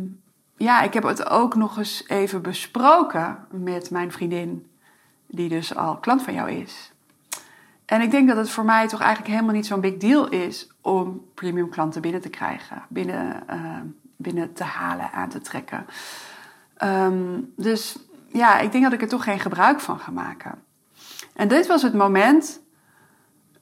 ja, 0.58 0.82
ik 0.82 0.94
heb 0.94 1.04
het 1.04 1.30
ook 1.30 1.56
nog 1.56 1.78
eens 1.78 2.04
even 2.08 2.42
besproken 2.42 3.46
met 3.50 3.90
mijn 3.90 4.12
vriendin, 4.12 4.68
die 5.28 5.50
dus 5.50 5.76
al 5.76 5.98
klant 5.98 6.22
van 6.22 6.34
jou 6.34 6.52
is. 6.52 6.92
En 7.86 8.02
ik 8.02 8.12
denk 8.12 8.28
dat 8.28 8.38
het 8.38 8.50
voor 8.50 8.66
mij 8.66 8.88
toch 8.88 9.00
eigenlijk 9.00 9.34
helemaal 9.34 9.56
niet 9.56 9.66
zo'n 9.66 9.82
big 9.82 9.98
deal 9.98 10.30
is 10.30 10.70
om 10.82 11.26
premium 11.34 11.70
klanten 11.70 12.02
binnen 12.02 12.22
te 12.22 12.30
krijgen, 12.30 12.82
binnen, 12.88 13.48
ehm, 13.48 13.86
binnen 14.16 14.54
te 14.54 14.64
halen, 14.64 15.12
aan 15.12 15.30
te 15.30 15.42
trekken. 15.42 15.86
Ehm, 16.78 17.40
dus 17.56 17.98
ja, 18.28 18.60
ik 18.60 18.72
denk 18.72 18.84
dat 18.84 18.94
ik 18.94 19.02
er 19.02 19.08
toch 19.08 19.24
geen 19.24 19.40
gebruik 19.40 19.80
van 19.80 20.00
ga 20.00 20.12
maken. 20.12 20.64
En 21.34 21.48
dit 21.48 21.68
was 21.68 21.82
het 21.82 21.94
moment 21.94 22.61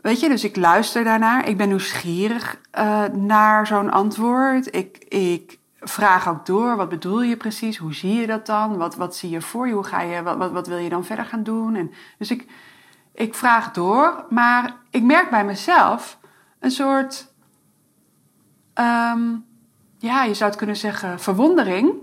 Weet 0.01 0.19
je, 0.19 0.29
dus 0.29 0.43
ik 0.43 0.55
luister 0.55 1.03
daarnaar. 1.03 1.47
Ik 1.47 1.57
ben 1.57 1.67
nieuwsgierig 1.67 2.59
uh, 2.79 3.05
naar 3.05 3.67
zo'n 3.67 3.91
antwoord. 3.91 4.75
Ik, 4.75 4.97
ik 4.97 5.59
vraag 5.79 6.29
ook 6.29 6.45
door, 6.45 6.75
wat 6.75 6.89
bedoel 6.89 7.21
je 7.21 7.37
precies? 7.37 7.77
Hoe 7.77 7.93
zie 7.93 8.13
je 8.13 8.27
dat 8.27 8.45
dan? 8.45 8.77
Wat, 8.77 8.95
wat 8.95 9.15
zie 9.15 9.29
je 9.29 9.41
voor 9.41 9.67
je? 9.67 9.73
Hoe 9.73 9.83
ga 9.83 10.01
je, 10.01 10.23
wat, 10.23 10.37
wat, 10.37 10.51
wat 10.51 10.67
wil 10.67 10.77
je 10.77 10.89
dan 10.89 11.05
verder 11.05 11.25
gaan 11.25 11.43
doen? 11.43 11.75
En, 11.75 11.91
dus 12.17 12.31
ik, 12.31 12.45
ik 13.13 13.35
vraag 13.35 13.71
door, 13.71 14.25
maar 14.29 14.75
ik 14.89 15.03
merk 15.03 15.29
bij 15.29 15.45
mezelf 15.45 16.17
een 16.59 16.71
soort, 16.71 17.27
um, 18.75 19.45
ja, 19.97 20.23
je 20.23 20.33
zou 20.33 20.49
het 20.49 20.59
kunnen 20.59 20.77
zeggen, 20.77 21.19
verwondering. 21.19 21.93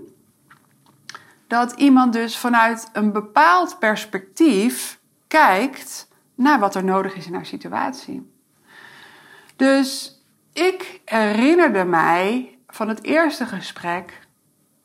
Dat 1.47 1.71
iemand 1.71 2.13
dus 2.13 2.37
vanuit 2.37 2.89
een 2.93 3.11
bepaald 3.11 3.79
perspectief 3.79 4.99
kijkt 5.27 6.07
naar 6.37 6.59
wat 6.59 6.75
er 6.75 6.83
nodig 6.83 7.15
is 7.15 7.27
in 7.27 7.33
haar 7.33 7.45
situatie. 7.45 8.31
Dus 9.55 10.21
ik 10.53 11.01
herinnerde 11.05 11.83
mij 11.83 12.57
van 12.67 12.87
het 12.87 13.03
eerste 13.03 13.45
gesprek 13.45 14.27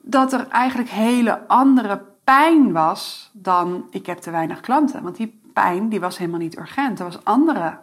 dat 0.00 0.32
er 0.32 0.48
eigenlijk 0.48 0.90
hele 0.90 1.48
andere 1.48 2.04
pijn 2.24 2.72
was 2.72 3.30
dan 3.32 3.86
ik 3.90 4.06
heb 4.06 4.18
te 4.18 4.30
weinig 4.30 4.60
klanten. 4.60 5.02
Want 5.02 5.16
die 5.16 5.40
pijn 5.52 5.88
die 5.88 6.00
was 6.00 6.18
helemaal 6.18 6.40
niet 6.40 6.58
urgent. 6.58 6.98
Er 6.98 7.04
was 7.04 7.24
andere 7.24 7.78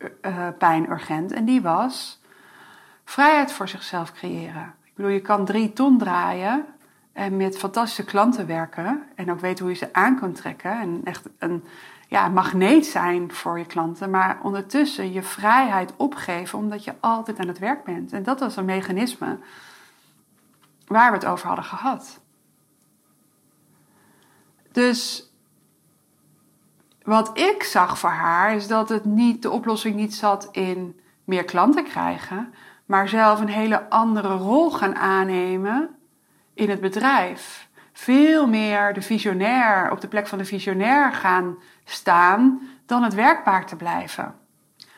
uh, 0.00 0.48
pijn 0.58 0.90
urgent 0.90 1.32
en 1.32 1.44
die 1.44 1.62
was 1.62 2.20
vrijheid 3.04 3.52
voor 3.52 3.68
zichzelf 3.68 4.12
creëren. 4.12 4.74
Ik 4.84 4.94
bedoel, 4.94 5.10
je 5.10 5.20
kan 5.20 5.44
drie 5.44 5.72
ton 5.72 5.98
draaien 5.98 6.64
en 7.12 7.36
met 7.36 7.58
fantastische 7.58 8.04
klanten 8.04 8.46
werken 8.46 9.02
en 9.14 9.30
ook 9.30 9.40
weten 9.40 9.64
hoe 9.64 9.72
je 9.72 9.78
ze 9.78 9.92
aan 9.92 10.18
kan 10.18 10.32
trekken 10.32 10.80
en 10.80 11.00
echt 11.04 11.28
een 11.38 11.64
ja, 12.06 12.28
magneet 12.28 12.86
zijn 12.86 13.32
voor 13.32 13.58
je 13.58 13.66
klanten, 13.66 14.10
maar 14.10 14.38
ondertussen 14.42 15.12
je 15.12 15.22
vrijheid 15.22 15.92
opgeven 15.96 16.58
omdat 16.58 16.84
je 16.84 16.94
altijd 17.00 17.38
aan 17.38 17.48
het 17.48 17.58
werk 17.58 17.84
bent. 17.84 18.12
En 18.12 18.22
dat 18.22 18.40
was 18.40 18.56
een 18.56 18.64
mechanisme 18.64 19.38
waar 20.86 21.10
we 21.10 21.16
het 21.16 21.26
over 21.26 21.46
hadden 21.46 21.64
gehad. 21.64 22.20
Dus 24.72 25.30
wat 27.02 27.38
ik 27.38 27.62
zag 27.62 27.98
voor 27.98 28.10
haar 28.10 28.54
is 28.54 28.66
dat 28.66 28.88
het 28.88 29.04
niet, 29.04 29.42
de 29.42 29.50
oplossing 29.50 29.94
niet 29.94 30.14
zat 30.14 30.48
in 30.52 31.00
meer 31.24 31.44
klanten 31.44 31.84
krijgen, 31.84 32.54
maar 32.84 33.08
zelf 33.08 33.40
een 33.40 33.48
hele 33.48 33.90
andere 33.90 34.36
rol 34.36 34.70
gaan 34.70 34.96
aannemen 34.96 35.96
in 36.54 36.70
het 36.70 36.80
bedrijf. 36.80 37.68
Veel 37.92 38.46
meer 38.46 38.92
de 38.92 39.02
visionair 39.02 39.90
op 39.90 40.00
de 40.00 40.08
plek 40.08 40.26
van 40.26 40.38
de 40.38 40.44
visionair 40.44 41.12
gaan 41.12 41.56
staan 41.88 42.60
dan 42.86 43.02
het 43.02 43.14
werkbaar 43.14 43.66
te 43.66 43.76
blijven. 43.76 44.34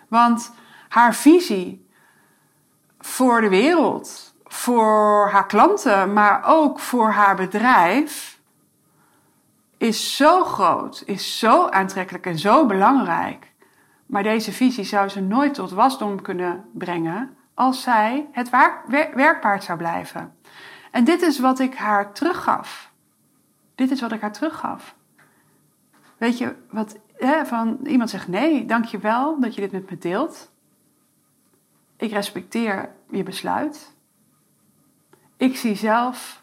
Want 0.08 0.52
haar 0.88 1.14
visie 1.14 1.88
voor 2.98 3.40
de 3.40 3.48
wereld, 3.48 4.34
voor 4.44 5.28
haar 5.32 5.46
klanten, 5.46 6.12
maar 6.12 6.42
ook 6.44 6.78
voor 6.78 7.10
haar 7.10 7.36
bedrijf, 7.36 8.40
is 9.76 10.16
zo 10.16 10.44
groot, 10.44 11.02
is 11.06 11.38
zo 11.38 11.68
aantrekkelijk 11.68 12.26
en 12.26 12.38
zo 12.38 12.66
belangrijk. 12.66 13.52
Maar 14.06 14.22
deze 14.22 14.52
visie 14.52 14.84
zou 14.84 15.08
ze 15.08 15.20
nooit 15.20 15.54
tot 15.54 15.70
wasdom 15.70 16.22
kunnen 16.22 16.64
brengen 16.72 17.36
als 17.54 17.82
zij 17.82 18.28
het 18.32 18.50
werkbaar 19.14 19.62
zou 19.62 19.78
blijven. 19.78 20.36
En 20.90 21.04
dit 21.04 21.22
is 21.22 21.38
wat 21.38 21.58
ik 21.58 21.74
haar 21.74 22.12
teruggaf. 22.12 22.90
Dit 23.74 23.90
is 23.90 24.00
wat 24.00 24.12
ik 24.12 24.20
haar 24.20 24.32
teruggaf. 24.32 24.94
Weet 26.18 26.38
je, 26.38 26.54
wat, 26.70 26.98
hè, 27.16 27.46
van 27.46 27.78
iemand 27.82 28.10
zegt 28.10 28.28
nee, 28.28 28.64
dankjewel 28.66 29.40
dat 29.40 29.54
je 29.54 29.60
dit 29.60 29.72
met 29.72 29.90
me 29.90 29.98
deelt. 29.98 30.50
Ik 31.96 32.10
respecteer 32.10 32.92
je 33.10 33.22
besluit. 33.22 33.94
Ik 35.36 35.56
zie 35.56 35.74
zelf 35.74 36.42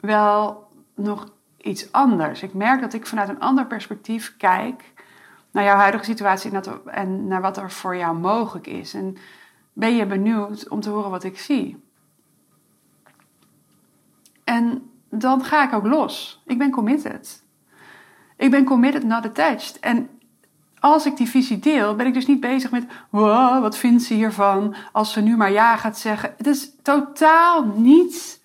wel 0.00 0.68
nog 0.94 1.32
iets 1.56 1.92
anders. 1.92 2.42
Ik 2.42 2.54
merk 2.54 2.80
dat 2.80 2.92
ik 2.92 3.06
vanuit 3.06 3.28
een 3.28 3.40
ander 3.40 3.66
perspectief 3.66 4.36
kijk 4.36 4.92
naar 5.50 5.64
jouw 5.64 5.76
huidige 5.76 6.04
situatie 6.04 6.50
en 6.84 7.26
naar 7.26 7.40
wat 7.40 7.56
er 7.56 7.70
voor 7.70 7.96
jou 7.96 8.16
mogelijk 8.16 8.66
is. 8.66 8.94
En 8.94 9.16
ben 9.72 9.96
je 9.96 10.06
benieuwd 10.06 10.68
om 10.68 10.80
te 10.80 10.90
horen 10.90 11.10
wat 11.10 11.24
ik 11.24 11.38
zie? 11.38 11.82
En 14.44 14.90
dan 15.08 15.44
ga 15.44 15.66
ik 15.66 15.72
ook 15.72 15.86
los. 15.86 16.42
Ik 16.46 16.58
ben 16.58 16.70
committed. 16.70 17.42
Ik 18.40 18.50
ben 18.50 18.64
committed, 18.64 19.04
not 19.04 19.24
attached. 19.24 19.78
En 19.80 20.08
als 20.78 21.06
ik 21.06 21.16
die 21.16 21.28
visie 21.28 21.58
deel, 21.58 21.94
ben 21.94 22.06
ik 22.06 22.14
dus 22.14 22.26
niet 22.26 22.40
bezig 22.40 22.70
met 22.70 22.84
wow, 23.10 23.62
wat 23.62 23.76
vindt 23.76 24.02
ze 24.02 24.14
hiervan 24.14 24.74
als 24.92 25.12
ze 25.12 25.20
nu 25.20 25.36
maar 25.36 25.52
ja 25.52 25.76
gaat 25.76 25.98
zeggen. 25.98 26.34
Het 26.36 26.46
is 26.46 26.70
totaal 26.82 27.64
niet 27.64 28.42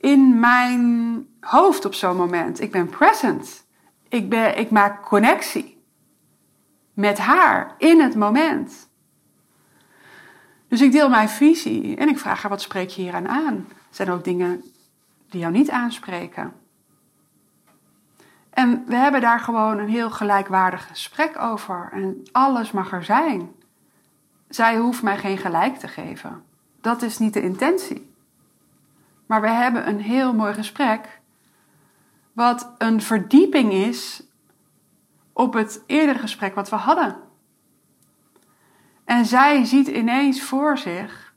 in 0.00 0.40
mijn 0.40 1.26
hoofd 1.40 1.84
op 1.84 1.94
zo'n 1.94 2.16
moment. 2.16 2.60
Ik 2.60 2.72
ben 2.72 2.88
present. 2.88 3.64
Ik, 4.08 4.28
ben, 4.28 4.58
ik 4.58 4.70
maak 4.70 5.02
connectie 5.02 5.82
met 6.92 7.18
haar 7.18 7.74
in 7.78 8.00
het 8.00 8.14
moment. 8.14 8.88
Dus 10.68 10.80
ik 10.80 10.92
deel 10.92 11.08
mijn 11.08 11.28
visie 11.28 11.96
en 11.96 12.08
ik 12.08 12.18
vraag 12.18 12.42
haar 12.42 12.50
wat 12.50 12.62
spreek 12.62 12.88
je 12.88 13.02
hier 13.02 13.14
aan 13.14 13.28
aan? 13.28 13.68
Zijn 13.90 14.08
er 14.08 14.14
ook 14.14 14.24
dingen 14.24 14.64
die 15.30 15.40
jou 15.40 15.52
niet 15.52 15.70
aanspreken? 15.70 16.63
En 18.54 18.84
we 18.86 18.94
hebben 18.94 19.20
daar 19.20 19.40
gewoon 19.40 19.78
een 19.78 19.88
heel 19.88 20.10
gelijkwaardig 20.10 20.86
gesprek 20.86 21.38
over. 21.40 21.88
En 21.92 22.22
alles 22.32 22.72
mag 22.72 22.92
er 22.92 23.04
zijn. 23.04 23.52
Zij 24.48 24.76
hoeft 24.76 25.02
mij 25.02 25.18
geen 25.18 25.38
gelijk 25.38 25.76
te 25.76 25.88
geven. 25.88 26.42
Dat 26.80 27.02
is 27.02 27.18
niet 27.18 27.32
de 27.32 27.42
intentie. 27.42 28.12
Maar 29.26 29.40
we 29.40 29.48
hebben 29.48 29.88
een 29.88 30.00
heel 30.00 30.34
mooi 30.34 30.54
gesprek. 30.54 31.20
Wat 32.32 32.74
een 32.78 33.02
verdieping 33.02 33.72
is 33.72 34.22
op 35.32 35.52
het 35.52 35.82
eerdere 35.86 36.18
gesprek 36.18 36.54
wat 36.54 36.70
we 36.70 36.76
hadden. 36.76 37.16
En 39.04 39.26
zij 39.26 39.64
ziet 39.64 39.88
ineens 39.88 40.42
voor 40.42 40.78
zich 40.78 41.34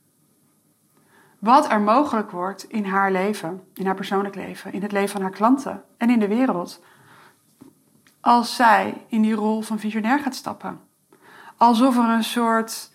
wat 1.38 1.70
er 1.70 1.80
mogelijk 1.80 2.30
wordt 2.30 2.64
in 2.64 2.84
haar 2.84 3.12
leven, 3.12 3.62
in 3.74 3.86
haar 3.86 3.94
persoonlijk 3.94 4.34
leven, 4.34 4.72
in 4.72 4.82
het 4.82 4.92
leven 4.92 5.08
van 5.08 5.22
haar 5.22 5.30
klanten 5.30 5.84
en 5.96 6.10
in 6.10 6.18
de 6.18 6.28
wereld 6.28 6.82
als 8.20 8.56
zij 8.56 9.04
in 9.08 9.22
die 9.22 9.34
rol 9.34 9.60
van 9.60 9.78
visionair 9.78 10.18
gaat 10.18 10.34
stappen. 10.34 10.80
Alsof 11.56 11.96
er 11.96 12.08
een 12.08 12.24
soort, 12.24 12.90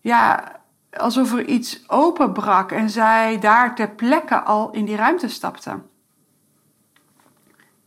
ja, 0.00 0.52
alsof 0.90 1.32
er 1.32 1.44
iets 1.44 1.88
openbrak 1.88 2.72
en 2.72 2.90
zij 2.90 3.38
daar 3.38 3.74
ter 3.74 3.90
plekke 3.90 4.42
al 4.42 4.70
in 4.70 4.84
die 4.84 4.96
ruimte 4.96 5.28
stapte. 5.28 5.80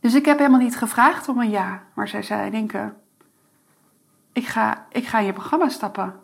Dus 0.00 0.14
ik 0.14 0.24
heb 0.24 0.38
helemaal 0.38 0.60
niet 0.60 0.76
gevraagd 0.76 1.28
om 1.28 1.38
een 1.38 1.50
ja, 1.50 1.82
maar 1.94 2.08
zij 2.08 2.22
zei, 2.22 2.50
denken, 2.50 2.96
ik 4.32 4.46
ga, 4.46 4.86
ik 4.90 5.06
ga 5.06 5.18
in 5.18 5.26
je 5.26 5.32
programma 5.32 5.68
stappen. 5.68 6.20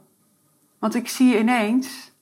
Want 0.78 0.94
ik 0.94 1.08
zie 1.08 1.38
ineens 1.38 2.12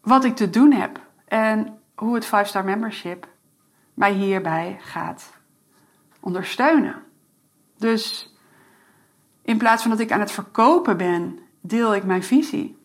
wat 0.00 0.24
ik 0.24 0.36
te 0.36 0.50
doen 0.50 0.72
heb 0.72 1.00
en 1.24 1.78
hoe 1.94 2.14
het 2.14 2.26
5-star 2.26 2.64
membership 2.64 3.28
mij 3.94 4.12
hierbij 4.12 4.78
gaat 4.80 5.32
ondersteunen. 6.20 7.02
Dus 7.80 8.34
in 9.42 9.58
plaats 9.58 9.82
van 9.82 9.90
dat 9.90 10.00
ik 10.00 10.12
aan 10.12 10.20
het 10.20 10.32
verkopen 10.32 10.96
ben, 10.96 11.38
deel 11.60 11.94
ik 11.94 12.04
mijn 12.04 12.22
visie. 12.22 12.78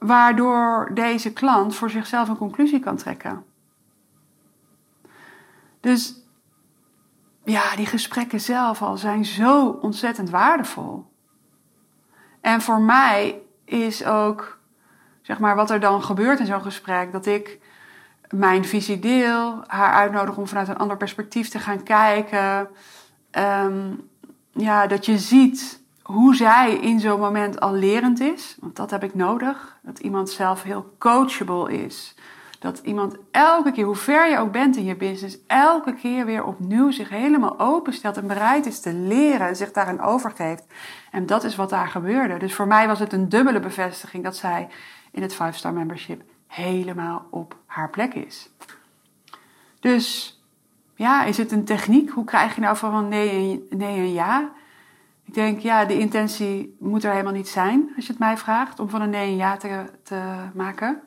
waardoor 0.00 0.90
deze 0.94 1.32
klant 1.32 1.74
voor 1.74 1.90
zichzelf 1.90 2.28
een 2.28 2.36
conclusie 2.36 2.80
kan 2.80 2.96
trekken. 2.96 3.44
Dus 5.80 6.24
ja, 7.44 7.76
die 7.76 7.86
gesprekken 7.86 8.40
zelf 8.40 8.82
al 8.82 8.96
zijn 8.96 9.24
zo 9.24 9.68
ontzettend 9.68 10.30
waardevol. 10.30 11.12
En 12.40 12.60
voor 12.60 12.80
mij 12.80 13.42
is 13.64 14.04
ook, 14.04 14.58
zeg 15.22 15.38
maar, 15.38 15.56
wat 15.56 15.70
er 15.70 15.80
dan 15.80 16.02
gebeurt 16.02 16.40
in 16.40 16.46
zo'n 16.46 16.62
gesprek, 16.62 17.12
dat 17.12 17.26
ik 17.26 17.58
mijn 18.30 18.64
visie 18.64 18.98
deel, 18.98 19.62
haar 19.66 19.92
uitnodig 19.92 20.36
om 20.36 20.46
vanuit 20.46 20.68
een 20.68 20.76
ander 20.76 20.96
perspectief 20.96 21.48
te 21.48 21.58
gaan 21.58 21.82
kijken. 21.82 22.68
Ehm, 23.30 23.94
ja, 24.52 24.86
dat 24.86 25.06
je 25.06 25.18
ziet 25.18 25.80
hoe 26.02 26.34
zij 26.34 26.74
in 26.74 27.00
zo'n 27.00 27.20
moment 27.20 27.60
al 27.60 27.72
lerend 27.72 28.20
is. 28.20 28.56
Want 28.60 28.76
dat 28.76 28.90
heb 28.90 29.04
ik 29.04 29.14
nodig. 29.14 29.78
Dat 29.82 29.98
iemand 29.98 30.30
zelf 30.30 30.62
heel 30.62 30.94
coachable 30.98 31.84
is. 31.84 32.14
Dat 32.58 32.78
iemand 32.78 33.16
elke 33.30 33.72
keer, 33.72 33.84
hoe 33.84 33.94
ver 33.94 34.30
je 34.30 34.38
ook 34.38 34.52
bent 34.52 34.76
in 34.76 34.84
je 34.84 34.96
business, 34.96 35.38
elke 35.46 35.94
keer 35.94 36.26
weer 36.26 36.44
opnieuw 36.44 36.90
zich 36.90 37.08
helemaal 37.08 37.58
openstelt 37.58 38.16
en 38.16 38.26
bereid 38.26 38.66
is 38.66 38.80
te 38.80 38.92
leren 38.92 39.48
en 39.48 39.56
zich 39.56 39.72
daarin 39.72 40.00
overgeeft. 40.00 40.64
En 41.10 41.26
dat 41.26 41.44
is 41.44 41.56
wat 41.56 41.70
daar 41.70 41.88
gebeurde. 41.88 42.38
Dus 42.38 42.54
voor 42.54 42.66
mij 42.66 42.86
was 42.86 42.98
het 42.98 43.12
een 43.12 43.28
dubbele 43.28 43.60
bevestiging 43.60 44.24
dat 44.24 44.36
zij 44.36 44.68
in 45.10 45.22
het 45.22 45.34
5-star 45.34 45.72
membership 45.72 46.22
helemaal 46.50 47.26
op 47.30 47.56
haar 47.66 47.90
plek 47.90 48.14
is. 48.14 48.50
Dus 49.80 50.38
ja, 50.94 51.24
is 51.24 51.36
het 51.36 51.52
een 51.52 51.64
techniek? 51.64 52.10
Hoe 52.10 52.24
krijg 52.24 52.54
je 52.54 52.60
nou 52.60 52.76
van 52.76 52.94
een 52.94 53.08
nee 53.08 53.66
en, 53.70 53.78
nee 53.78 53.98
en 53.98 54.12
ja? 54.12 54.52
Ik 55.24 55.34
denk, 55.34 55.60
ja, 55.60 55.84
de 55.84 55.98
intentie 55.98 56.76
moet 56.78 57.04
er 57.04 57.10
helemaal 57.10 57.32
niet 57.32 57.48
zijn, 57.48 57.92
als 57.96 58.06
je 58.06 58.10
het 58.10 58.20
mij 58.20 58.36
vraagt, 58.36 58.80
om 58.80 58.88
van 58.88 59.00
een 59.00 59.10
nee 59.10 59.30
en 59.30 59.36
ja 59.36 59.56
te, 59.56 59.84
te 60.02 60.48
maken. 60.54 61.00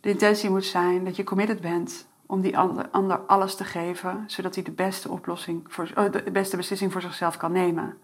De 0.00 0.08
intentie 0.08 0.50
moet 0.50 0.64
zijn 0.64 1.04
dat 1.04 1.16
je 1.16 1.24
committed 1.24 1.60
bent 1.60 2.08
om 2.26 2.40
die 2.40 2.58
ander, 2.58 2.88
ander 2.90 3.18
alles 3.18 3.54
te 3.54 3.64
geven, 3.64 4.24
zodat 4.26 4.54
hij 4.54 4.64
de 4.64 4.70
beste 4.70 5.08
oplossing 5.08 5.64
voor, 5.68 5.90
oh, 5.94 6.12
de 6.12 6.30
beste 6.32 6.56
beslissing 6.56 6.92
voor 6.92 7.00
zichzelf 7.00 7.36
kan 7.36 7.52
nemen. 7.52 7.98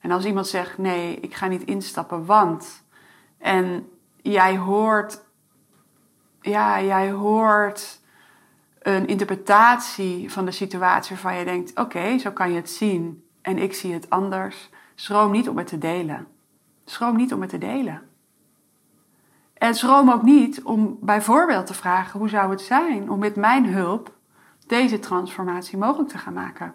En 0.00 0.10
als 0.10 0.24
iemand 0.24 0.46
zegt 0.46 0.78
nee, 0.78 1.16
ik 1.20 1.34
ga 1.34 1.46
niet 1.46 1.64
instappen, 1.64 2.24
want 2.24 2.84
en 3.38 3.88
jij 4.22 4.56
hoort, 4.56 5.20
ja, 6.48 6.82
jij 6.82 7.10
hoort 7.10 8.00
een 8.78 9.06
interpretatie 9.06 10.32
van 10.32 10.44
de 10.44 10.50
situatie 10.50 11.14
waarvan 11.14 11.38
je 11.38 11.44
denkt: 11.44 11.78
oké, 11.78 12.18
zo 12.18 12.30
kan 12.30 12.50
je 12.50 12.56
het 12.56 12.70
zien 12.70 13.24
en 13.42 13.58
ik 13.58 13.74
zie 13.74 13.92
het 13.92 14.10
anders. 14.10 14.70
Schroom 14.94 15.30
niet 15.30 15.48
om 15.48 15.58
het 15.58 15.66
te 15.66 15.78
delen. 15.78 16.26
Schroom 16.84 17.16
niet 17.16 17.32
om 17.32 17.40
het 17.40 17.50
te 17.50 17.58
delen. 17.58 18.02
En 19.54 19.74
schroom 19.74 20.10
ook 20.10 20.22
niet 20.22 20.62
om 20.62 20.98
bijvoorbeeld 21.00 21.66
te 21.66 21.74
vragen: 21.74 22.18
hoe 22.18 22.28
zou 22.28 22.50
het 22.50 22.60
zijn 22.60 23.10
om 23.10 23.18
met 23.18 23.36
mijn 23.36 23.66
hulp 23.66 24.16
deze 24.66 24.98
transformatie 24.98 25.78
mogelijk 25.78 26.08
te 26.08 26.18
gaan 26.18 26.32
maken? 26.32 26.74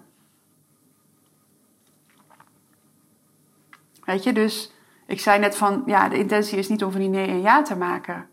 Weet 4.04 4.24
je, 4.24 4.34
dus 4.34 4.74
ik 5.06 5.20
zei 5.20 5.40
net 5.40 5.56
van 5.56 5.84
ja, 5.86 6.10
de 6.10 6.18
intentie 6.18 6.58
is 6.58 6.70
niet 6.70 6.84
om 6.84 6.92
van 6.92 7.00
die 7.00 7.10
nee 7.10 7.28
en 7.28 7.42
ja 7.42 7.62
te 7.62 7.76
maken. 7.76 8.28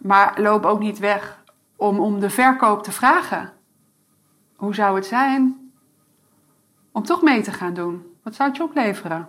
Maar 0.00 0.40
loop 0.40 0.64
ook 0.64 0.80
niet 0.80 0.98
weg 0.98 1.42
om 1.76 2.00
om 2.00 2.20
de 2.20 2.30
verkoop 2.30 2.82
te 2.82 2.92
vragen. 2.92 3.52
Hoe 4.56 4.74
zou 4.74 4.94
het 4.94 5.06
zijn 5.06 5.72
om 6.92 7.02
toch 7.02 7.22
mee 7.22 7.42
te 7.42 7.52
gaan 7.52 7.74
doen? 7.74 8.16
Wat 8.22 8.34
zou 8.34 8.48
het 8.48 8.58
je 8.58 8.64
opleveren? 8.64 9.28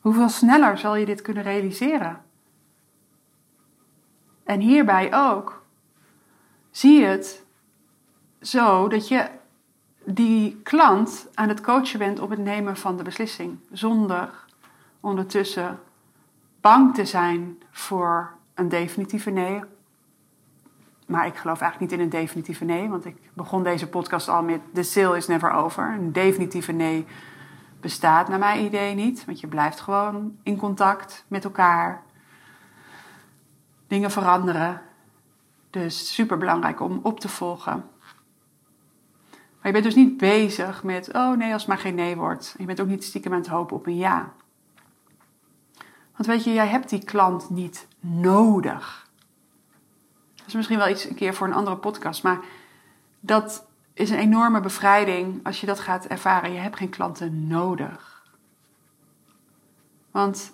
Hoeveel 0.00 0.28
sneller 0.28 0.78
zal 0.78 0.96
je 0.96 1.06
dit 1.06 1.22
kunnen 1.22 1.42
realiseren? 1.42 2.22
En 4.44 4.60
hierbij 4.60 5.14
ook 5.14 5.62
zie 6.70 7.00
je 7.00 7.06
het 7.06 7.44
zo 8.40 8.88
dat 8.88 9.08
je 9.08 9.28
die 10.04 10.60
klant 10.62 11.28
aan 11.34 11.48
het 11.48 11.60
coachen 11.60 11.98
bent 11.98 12.20
op 12.20 12.30
het 12.30 12.38
nemen 12.38 12.76
van 12.76 12.96
de 12.96 13.02
beslissing, 13.02 13.58
zonder 13.70 14.44
ondertussen 15.00 15.78
bang 16.60 16.94
te 16.94 17.04
zijn 17.04 17.62
voor 17.70 18.34
een 18.54 18.68
definitieve 18.68 19.30
nee. 19.30 19.62
Maar 21.10 21.26
ik 21.26 21.36
geloof 21.36 21.60
eigenlijk 21.60 21.90
niet 21.90 22.00
in 22.00 22.06
een 22.06 22.20
definitieve 22.20 22.64
nee, 22.64 22.88
want 22.88 23.04
ik 23.04 23.16
begon 23.32 23.62
deze 23.62 23.88
podcast 23.88 24.28
al 24.28 24.42
met: 24.42 24.60
The 24.74 24.82
sale 24.82 25.16
is 25.16 25.26
never 25.26 25.50
over. 25.50 25.84
Een 25.84 26.12
definitieve 26.12 26.72
nee 26.72 27.06
bestaat 27.80 28.28
naar 28.28 28.38
mijn 28.38 28.64
idee 28.64 28.94
niet, 28.94 29.24
want 29.24 29.40
je 29.40 29.46
blijft 29.46 29.80
gewoon 29.80 30.36
in 30.42 30.56
contact 30.56 31.24
met 31.28 31.44
elkaar 31.44 32.02
dingen 33.86 34.10
veranderen. 34.10 34.82
Dus 35.70 36.14
super 36.14 36.38
belangrijk 36.38 36.80
om 36.80 37.00
op 37.02 37.20
te 37.20 37.28
volgen. 37.28 37.84
Maar 39.30 39.66
je 39.66 39.72
bent 39.72 39.84
dus 39.84 39.94
niet 39.94 40.16
bezig 40.16 40.82
met, 40.82 41.12
oh 41.12 41.36
nee, 41.36 41.52
als 41.52 41.62
het 41.62 41.70
maar 41.70 41.78
geen 41.78 41.94
nee 41.94 42.16
wordt. 42.16 42.54
je 42.58 42.64
bent 42.64 42.80
ook 42.80 42.86
niet 42.86 43.04
stiekem 43.04 43.32
aan 43.32 43.38
het 43.38 43.48
hopen 43.48 43.76
op 43.76 43.86
een 43.86 43.96
ja. 43.96 44.32
Want 46.12 46.26
weet 46.26 46.44
je, 46.44 46.52
jij 46.52 46.66
hebt 46.66 46.88
die 46.88 47.04
klant 47.04 47.50
niet 47.50 47.86
nodig. 48.00 49.09
Is 50.50 50.56
misschien 50.56 50.78
wel 50.78 50.88
iets 50.88 51.04
een 51.04 51.14
keer 51.14 51.34
voor 51.34 51.46
een 51.46 51.54
andere 51.54 51.76
podcast, 51.76 52.22
maar 52.22 52.40
dat 53.20 53.66
is 53.94 54.10
een 54.10 54.18
enorme 54.18 54.60
bevrijding 54.60 55.40
als 55.46 55.60
je 55.60 55.66
dat 55.66 55.80
gaat 55.80 56.06
ervaren. 56.06 56.52
Je 56.52 56.58
hebt 56.58 56.76
geen 56.76 56.88
klanten 56.88 57.46
nodig. 57.46 58.22
Want 60.10 60.52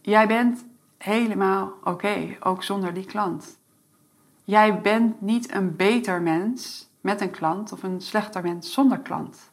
jij 0.00 0.26
bent 0.26 0.64
helemaal 0.98 1.72
oké, 1.84 2.36
ook 2.40 2.62
zonder 2.62 2.94
die 2.94 3.04
klant. 3.04 3.58
Jij 4.44 4.80
bent 4.80 5.20
niet 5.20 5.54
een 5.54 5.76
beter 5.76 6.22
mens 6.22 6.88
met 7.00 7.20
een 7.20 7.30
klant 7.30 7.72
of 7.72 7.82
een 7.82 8.00
slechter 8.00 8.42
mens 8.42 8.72
zonder 8.72 8.98
klant. 8.98 9.50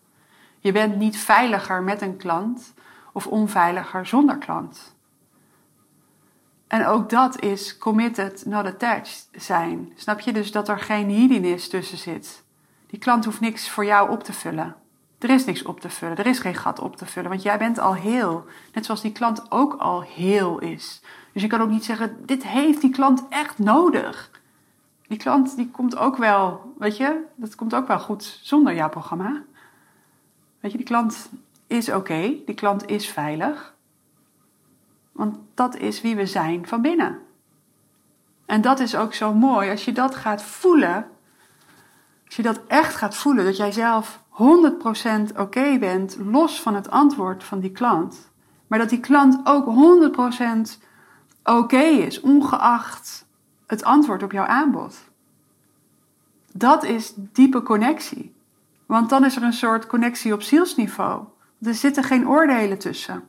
Je 0.59 0.71
bent 0.71 0.95
niet 0.95 1.17
veiliger 1.17 1.83
met 1.83 2.01
een 2.01 2.17
klant 2.17 2.73
of 3.13 3.27
onveiliger 3.27 4.05
zonder 4.05 4.37
klant. 4.37 4.92
En 6.67 6.85
ook 6.85 7.09
dat 7.09 7.41
is 7.41 7.77
committed, 7.77 8.45
not 8.45 8.65
attached 8.65 9.27
zijn. 9.31 9.91
Snap 9.95 10.19
je 10.19 10.33
dus 10.33 10.51
dat 10.51 10.69
er 10.69 10.79
geen 10.79 11.07
neediness 11.07 11.67
tussen 11.67 11.97
zit? 11.97 12.43
Die 12.87 12.99
klant 12.99 13.25
hoeft 13.25 13.39
niks 13.39 13.69
voor 13.69 13.85
jou 13.85 14.09
op 14.09 14.23
te 14.23 14.33
vullen. 14.33 14.75
Er 15.19 15.29
is 15.29 15.45
niks 15.45 15.63
op 15.63 15.79
te 15.79 15.89
vullen, 15.89 16.17
er 16.17 16.25
is 16.25 16.39
geen 16.39 16.55
gat 16.55 16.79
op 16.79 16.95
te 16.95 17.05
vullen, 17.05 17.29
want 17.29 17.41
jij 17.41 17.57
bent 17.57 17.79
al 17.79 17.95
heel. 17.95 18.45
Net 18.73 18.85
zoals 18.85 19.01
die 19.01 19.11
klant 19.11 19.51
ook 19.51 19.73
al 19.73 20.01
heel 20.01 20.59
is. 20.59 21.01
Dus 21.33 21.41
je 21.41 21.47
kan 21.47 21.61
ook 21.61 21.69
niet 21.69 21.85
zeggen, 21.85 22.25
dit 22.25 22.43
heeft 22.43 22.81
die 22.81 22.89
klant 22.89 23.23
echt 23.29 23.59
nodig. 23.59 24.31
Die 25.07 25.17
klant 25.17 25.55
die 25.55 25.69
komt 25.71 25.97
ook 25.97 26.17
wel, 26.17 26.73
weet 26.77 26.97
je, 26.97 27.23
dat 27.35 27.55
komt 27.55 27.75
ook 27.75 27.87
wel 27.87 27.99
goed 27.99 28.39
zonder 28.41 28.75
jouw 28.75 28.89
programma. 28.89 29.43
Weet 30.59 30.71
je, 30.71 30.77
die 30.77 30.87
klant 30.87 31.29
is 31.67 31.89
oké, 31.89 32.33
die 32.45 32.55
klant 32.55 32.87
is 32.87 33.09
veilig. 33.09 33.72
Want 35.13 35.37
dat 35.53 35.75
is 35.75 36.01
wie 36.01 36.15
we 36.15 36.25
zijn 36.25 36.67
van 36.67 36.81
binnen. 36.81 37.19
En 38.45 38.61
dat 38.61 38.79
is 38.79 38.95
ook 38.95 39.13
zo 39.13 39.33
mooi 39.33 39.69
als 39.69 39.85
je 39.85 39.91
dat 39.91 40.15
gaat 40.15 40.43
voelen. 40.43 41.07
Als 42.25 42.35
je 42.35 42.41
dat 42.41 42.61
echt 42.67 42.95
gaat 42.95 43.15
voelen, 43.15 43.45
dat 43.45 43.57
jij 43.57 43.71
zelf 43.71 44.23
100% 44.29 45.37
oké 45.37 45.77
bent, 45.79 46.17
los 46.19 46.61
van 46.61 46.75
het 46.75 46.89
antwoord 46.89 47.43
van 47.43 47.59
die 47.59 47.71
klant. 47.71 48.31
Maar 48.67 48.79
dat 48.79 48.89
die 48.89 48.99
klant 48.99 49.39
ook 49.43 49.65
100% 50.75 50.79
oké 51.43 51.81
is, 51.81 52.21
ongeacht 52.21 53.25
het 53.67 53.83
antwoord 53.83 54.23
op 54.23 54.31
jouw 54.31 54.45
aanbod. 54.45 54.97
Dat 56.51 56.83
is 56.83 57.13
diepe 57.15 57.63
connectie. 57.63 58.33
Want 58.85 59.09
dan 59.09 59.25
is 59.25 59.35
er 59.35 59.43
een 59.43 59.53
soort 59.53 59.87
connectie 59.87 60.33
op 60.33 60.41
zielsniveau. 60.41 61.23
Er 61.61 61.73
zitten 61.73 62.03
geen 62.03 62.27
oordelen 62.27 62.79
tussen. 62.79 63.23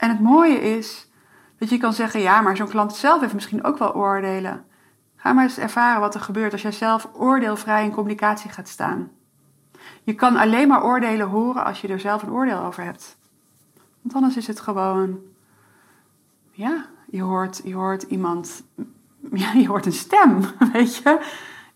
En 0.00 0.08
het 0.08 0.20
mooie 0.20 0.60
is 0.60 1.08
dat 1.58 1.70
je 1.70 1.78
kan 1.78 1.92
zeggen: 1.92 2.20
ja, 2.20 2.40
maar 2.40 2.56
zo'n 2.56 2.68
klant 2.68 2.94
zelf 2.94 3.20
heeft 3.20 3.34
misschien 3.34 3.64
ook 3.64 3.78
wel 3.78 3.94
oordelen. 3.94 4.64
Ga 5.16 5.32
maar 5.32 5.44
eens 5.44 5.58
ervaren 5.58 6.00
wat 6.00 6.14
er 6.14 6.20
gebeurt 6.20 6.52
als 6.52 6.62
jij 6.62 6.72
zelf 6.72 7.08
oordeelvrij 7.12 7.84
in 7.84 7.90
communicatie 7.90 8.50
gaat 8.50 8.68
staan. 8.68 9.10
Je 10.02 10.14
kan 10.14 10.36
alleen 10.36 10.68
maar 10.68 10.84
oordelen 10.84 11.28
horen 11.28 11.64
als 11.64 11.80
je 11.80 11.88
er 11.88 12.00
zelf 12.00 12.22
een 12.22 12.30
oordeel 12.30 12.58
over 12.58 12.84
hebt. 12.84 13.18
Want 14.00 14.14
anders 14.14 14.36
is 14.36 14.46
het 14.46 14.60
gewoon, 14.60 15.18
ja, 16.50 16.86
je 17.10 17.22
hoort, 17.22 17.60
je 17.64 17.74
hoort 17.74 18.02
iemand, 18.02 18.62
ja, 19.42 19.52
je 19.52 19.68
hoort 19.68 19.86
een 19.86 19.92
stem, 19.92 20.40
weet 20.72 20.96
je. 20.96 21.20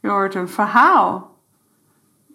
Je 0.01 0.09
hoort 0.09 0.35
een 0.35 0.49
verhaal. 0.49 1.37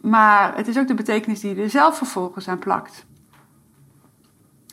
Maar 0.02 0.56
het 0.56 0.68
is 0.68 0.78
ook 0.78 0.88
de 0.88 0.94
betekenis 0.94 1.40
die 1.40 1.56
je 1.56 1.62
er 1.62 1.70
zelf 1.70 1.98
vervolgens 1.98 2.48
aan 2.48 2.60
plakt. 2.60 3.06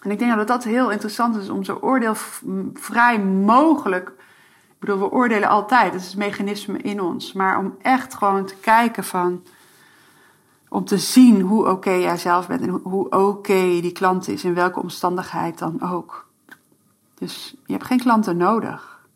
En 0.06 0.12
ik 0.12 0.18
denk 0.18 0.36
dat 0.36 0.46
dat 0.46 0.64
heel 0.64 0.90
interessant 0.90 1.36
is 1.36 1.48
om 1.48 1.64
zo 1.64 1.78
oordeelvrij 1.80 3.20
mogelijk. 3.24 4.08
Ik 4.68 4.78
bedoel, 4.78 4.98
we 4.98 5.10
oordelen 5.10 5.48
altijd, 5.48 5.92
dat 5.92 6.00
is 6.00 6.06
het 6.06 6.16
mechanisme 6.16 6.78
in 6.78 7.00
ons. 7.00 7.32
Maar 7.32 7.58
om 7.58 7.76
echt 7.82 8.14
gewoon 8.14 8.44
te 8.44 8.56
kijken 8.56 9.04
van 9.04 9.42
om 10.68 10.84
te 10.84 10.98
zien 10.98 11.40
hoe 11.40 11.68
oké 11.70 11.90
jij 11.90 12.16
zelf 12.16 12.46
bent 12.46 12.60
en 12.60 12.68
hoe 12.68 13.08
oké 13.10 13.80
die 13.80 13.92
klant 13.92 14.28
is, 14.28 14.44
in 14.44 14.54
welke 14.54 14.80
omstandigheid 14.80 15.58
dan 15.58 15.82
ook. 15.82 16.28
Dus 17.14 17.56
je 17.64 17.72
hebt 17.72 17.86
geen 17.86 18.00
klanten 18.00 18.36
nodig. 18.36 19.06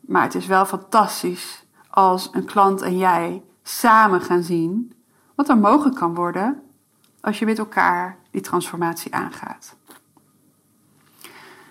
Maar 0.00 0.22
het 0.22 0.34
is 0.34 0.46
wel 0.46 0.66
fantastisch 0.66 1.64
als 1.90 2.28
een 2.32 2.44
klant 2.44 2.82
en 2.82 2.98
jij 2.98 3.42
samen 3.62 4.20
gaan 4.20 4.42
zien 4.42 4.92
wat 5.34 5.48
er 5.48 5.58
mogelijk 5.58 5.96
kan 5.96 6.14
worden 6.14 6.62
als 7.20 7.38
je 7.38 7.44
met 7.44 7.58
elkaar 7.58 8.19
die 8.30 8.40
transformatie 8.40 9.14
aangaat. 9.14 9.76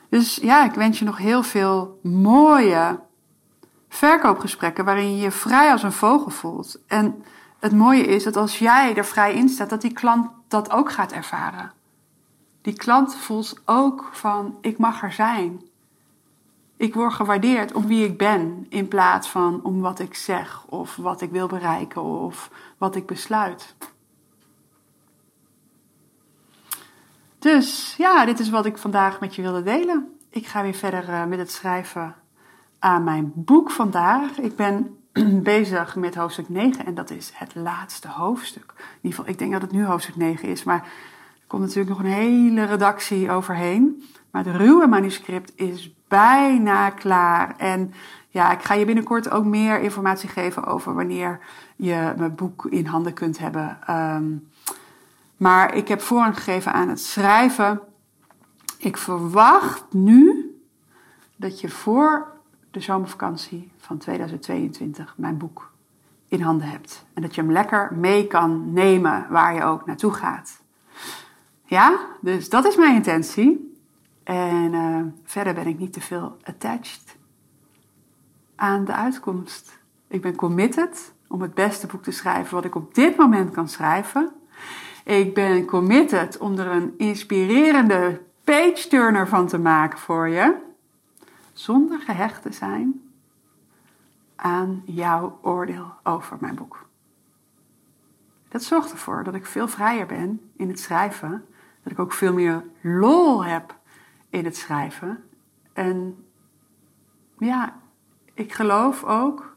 Dus 0.10 0.36
ja, 0.36 0.66
ik 0.66 0.74
wens 0.74 1.00
je 1.00 1.06
nog 1.06 1.18
heel 1.18 1.44
veel 1.44 2.00
mooie 2.04 3.00
verkoopgesprekken 3.90 4.86
waarin 4.86 5.16
je 5.16 5.22
je 5.22 5.32
vrij 5.32 5.72
als 5.72 5.84
een 5.84 5.92
vogel 5.92 6.32
voelt. 6.32 6.80
En 6.88 7.24
het 7.60 7.72
mooie 7.72 8.06
is 8.06 8.24
dat 8.24 8.36
als 8.36 8.60
jij 8.60 8.96
er 8.96 9.06
vrij 9.06 9.34
in 9.34 9.50
staat, 9.50 9.70
dat 9.70 9.82
die 9.82 9.94
klant 9.94 10.30
dat 10.48 10.72
ook 10.72 10.92
gaat 10.92 11.12
ervaren. 11.12 11.72
Die 12.62 12.74
klant 12.74 13.16
voelt 13.16 13.62
ook 13.66 14.10
van 14.12 14.58
ik 14.62 14.78
mag 14.78 15.04
er 15.04 15.12
zijn. 15.12 15.62
Ik 16.78 16.94
word 16.94 17.14
gewaardeerd 17.14 17.74
om 17.74 17.88
wie 17.88 18.06
ik 18.06 18.18
ben 18.18 18.66
in 18.70 18.88
plaats 18.88 19.30
van 19.30 19.64
om 19.64 19.82
wat 19.82 20.00
ik 20.00 20.16
zeg 20.16 20.66
of 20.66 20.96
wat 20.96 21.22
ik 21.22 21.32
wil 21.32 21.48
bereiken 21.48 22.02
of 22.02 22.52
wat 22.78 22.96
ik 22.96 23.06
besluit. 23.06 23.76
Dus 27.40 27.96
ja, 27.98 28.26
dit 28.26 28.40
is 28.40 28.50
wat 28.50 28.66
ik 28.66 28.78
vandaag 28.78 29.20
met 29.20 29.36
je 29.36 29.42
wilde 29.42 29.64
delen. 29.64 30.18
Ik 30.30 30.48
ga 30.48 30.62
weer 30.62 30.74
verder 30.74 31.10
eh, 31.10 31.26
met 31.26 31.40
het 31.40 31.52
schrijven 31.52 32.16
aan 32.80 33.04
mijn 33.04 33.32
boek 33.36 33.72
vandaag. 33.72 34.40
Ik 34.40 34.56
ben 34.56 34.98
bezig 35.44 35.96
met 35.96 36.16
hoofdstuk 36.16 36.50
9 36.50 36.86
en 36.86 36.96
dat 36.96 37.10
is 37.10 37.32
het 37.36 37.56
laatste 37.56 38.08
hoofdstuk. 38.08 38.74
In 38.78 38.84
ieder 39.02 39.18
geval, 39.18 39.34
ik 39.34 39.40
denk 39.40 39.52
dat 39.52 39.62
het 39.62 39.72
nu 39.72 39.86
hoofdstuk 39.86 40.16
9 40.16 40.50
is, 40.50 40.64
maar 40.64 40.82
er 40.82 41.48
komt 41.48 41.62
natuurlijk 41.62 41.90
nog 41.90 42.00
een 42.00 42.12
hele 42.12 42.66
redactie 42.66 43.32
overheen. 43.32 44.04
Maar 44.32 44.44
de 44.44 44.58
ruwe 44.58 44.88
manuscript 44.88 45.52
is 45.56 45.94
bijna 46.08 46.90
klaar. 46.90 47.56
En 47.58 47.94
ja, 48.30 48.52
ik 48.52 48.64
ga 48.64 48.74
je 48.74 48.86
binnenkort 48.86 49.32
ook 49.32 49.46
meer 49.46 49.80
informatie 49.80 50.30
geven 50.30 50.66
over 50.66 50.94
wanneer 50.94 51.40
je 51.76 52.14
mijn 52.18 52.36
boek 52.36 52.66
in 52.66 52.86
handen 52.86 53.14
kunt 53.14 53.40
hebben. 53.40 53.78
Ehm, 53.86 54.26
maar 55.40 55.76
ik 55.76 55.88
heb 55.88 56.02
voorrang 56.02 56.36
gegeven 56.36 56.74
aan 56.74 56.90
het 56.90 57.00
schrijven. 57.00 57.82
Ik 58.78 58.98
verwacht 58.98 59.94
nu 59.94 60.50
dat 61.36 61.60
je 61.60 61.70
voor 61.70 62.32
de 62.72 62.80
zomervakantie 62.80 63.72
van 63.78 63.98
2022 63.98 65.14
mijn 65.18 65.38
boek 65.38 65.72
in 66.28 66.42
handen 66.42 66.70
hebt. 66.70 67.06
En 67.14 67.22
dat 67.22 67.36
je 67.36 67.42
hem 67.42 67.52
lekker 67.52 67.94
mee 67.94 68.28
kan 68.28 68.74
nemen 68.74 69.26
waar 69.30 69.54
je 69.54 69.64
ook 69.64 69.86
naartoe 69.86 70.14
gaat. 70.14 70.62
Ja, 71.66 72.00
dus 72.22 72.50
dat 72.50 72.66
is 72.66 72.76
mijn 72.76 72.96
intentie. 72.96 73.78
En 74.24 74.74
uh, 74.74 75.02
verder 75.24 75.54
ben 75.54 75.68
ik 75.68 75.80
niet 75.80 75.94
te 75.94 76.02
veel 76.02 76.38
attached 76.44 77.18
aan 78.56 78.86
de 78.86 78.94
uitkomst. 78.94 79.80
Ik 80.08 80.22
ben 80.22 80.36
committed 80.36 81.14
om 81.28 81.42
het 81.42 81.54
beste 81.54 81.88
boek 81.88 82.04
te 82.04 82.12
schrijven 82.12 82.56
wat 82.56 82.66
ik 82.66 82.76
op 82.76 82.94
dit 82.94 83.18
moment 83.18 83.52
kan 83.52 83.70
schrijven. 83.70 84.32
Ik 85.04 85.34
ben 85.34 85.66
committed 85.66 86.38
om 86.38 86.58
er 86.58 86.68
een 86.68 86.94
inspirerende 86.98 88.22
page-turner 88.44 89.28
van 89.28 89.48
te 89.48 89.58
maken 89.58 90.00
voor 90.00 90.28
je. 90.28 90.56
Zonder 91.54 92.00
gehecht 92.00 92.42
te 92.42 92.52
zijn 92.52 93.02
aan 94.36 94.82
jouw 94.86 95.40
oordeel 95.42 95.94
over 96.04 96.38
mijn 96.40 96.56
boek. 96.56 96.88
Dat 98.50 98.64
zorgt 98.64 98.92
ervoor 98.92 99.24
dat 99.24 99.34
ik 99.34 99.46
veel 99.46 99.68
vrijer 99.68 100.06
ben 100.06 100.52
in 100.56 100.68
het 100.68 100.80
schrijven. 100.80 101.46
Dat 101.84 101.92
ik 101.92 102.00
ook 102.00 102.14
veel 102.14 102.34
meer 102.34 102.64
lol 102.82 103.46
heb 103.46 103.76
in 104.30 104.46
het 104.46 104.58
schrijven. 104.58 105.24
En 105.74 106.26
ja, 107.38 107.80
ik 108.34 108.54
geloof 108.54 109.04
ook 109.04 109.56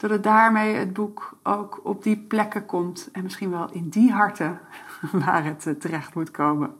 dat 0.00 0.10
het 0.10 0.22
daarmee 0.22 0.74
het 0.74 0.92
boek 0.92 1.36
ook 1.42 1.80
op 1.82 2.02
die 2.02 2.16
plekken 2.16 2.66
komt. 2.66 3.08
En 3.12 3.22
misschien 3.22 3.50
wel 3.50 3.68
in 3.72 3.88
die 3.88 4.12
harten 4.12 4.58
waar 5.24 5.44
het 5.44 5.66
eh, 5.66 5.74
terecht 5.74 6.14
moet 6.14 6.30
komen. 6.30 6.70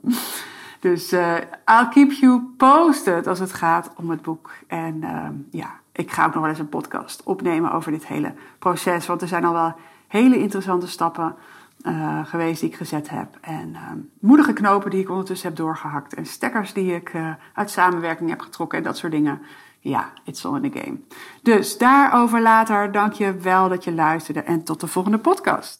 Dus 0.79 1.13
uh, 1.13 1.35
I'll 1.65 1.87
keep 1.89 2.11
you 2.11 2.53
posted 2.57 3.27
als 3.27 3.39
het 3.39 3.53
gaat 3.53 3.91
om 3.95 4.09
het 4.09 4.21
boek. 4.21 4.51
En 4.67 4.95
uh, 5.01 5.27
ja, 5.49 5.69
ik 5.91 6.11
ga 6.11 6.25
ook 6.25 6.33
nog 6.33 6.41
wel 6.41 6.49
eens 6.49 6.59
een 6.59 6.69
podcast 6.69 7.23
opnemen 7.23 7.71
over 7.71 7.91
dit 7.91 8.07
hele 8.07 8.33
proces. 8.59 9.05
Want 9.05 9.21
er 9.21 9.27
zijn 9.27 9.45
al 9.45 9.53
wel 9.53 9.75
hele 10.07 10.37
interessante 10.37 10.87
stappen 10.87 11.35
uh, 11.81 12.25
geweest 12.25 12.59
die 12.59 12.69
ik 12.69 12.75
gezet 12.75 13.09
heb. 13.09 13.37
En 13.41 13.75
moedige 14.19 14.53
knopen 14.53 14.91
die 14.91 15.01
ik 15.01 15.09
ondertussen 15.09 15.47
heb 15.47 15.57
doorgehakt. 15.57 16.13
En 16.13 16.25
stekkers 16.25 16.73
die 16.73 16.95
ik 16.95 17.11
uit 17.53 17.69
samenwerking 17.69 18.29
heb 18.29 18.41
getrokken 18.41 18.77
en 18.77 18.83
dat 18.83 18.97
soort 18.97 19.11
dingen. 19.11 19.41
Ja, 19.83 20.13
it's 20.25 20.45
all 20.45 20.55
in 20.55 20.71
the 20.71 20.79
game. 20.79 20.99
Dus 21.41 21.77
daarover 21.77 22.41
later. 22.41 22.91
Dank 22.91 23.13
je 23.13 23.33
wel 23.33 23.69
dat 23.69 23.83
je 23.83 23.93
luisterde 23.93 24.41
en 24.41 24.63
tot 24.63 24.79
de 24.79 24.87
volgende 24.87 25.17
podcast. 25.17 25.79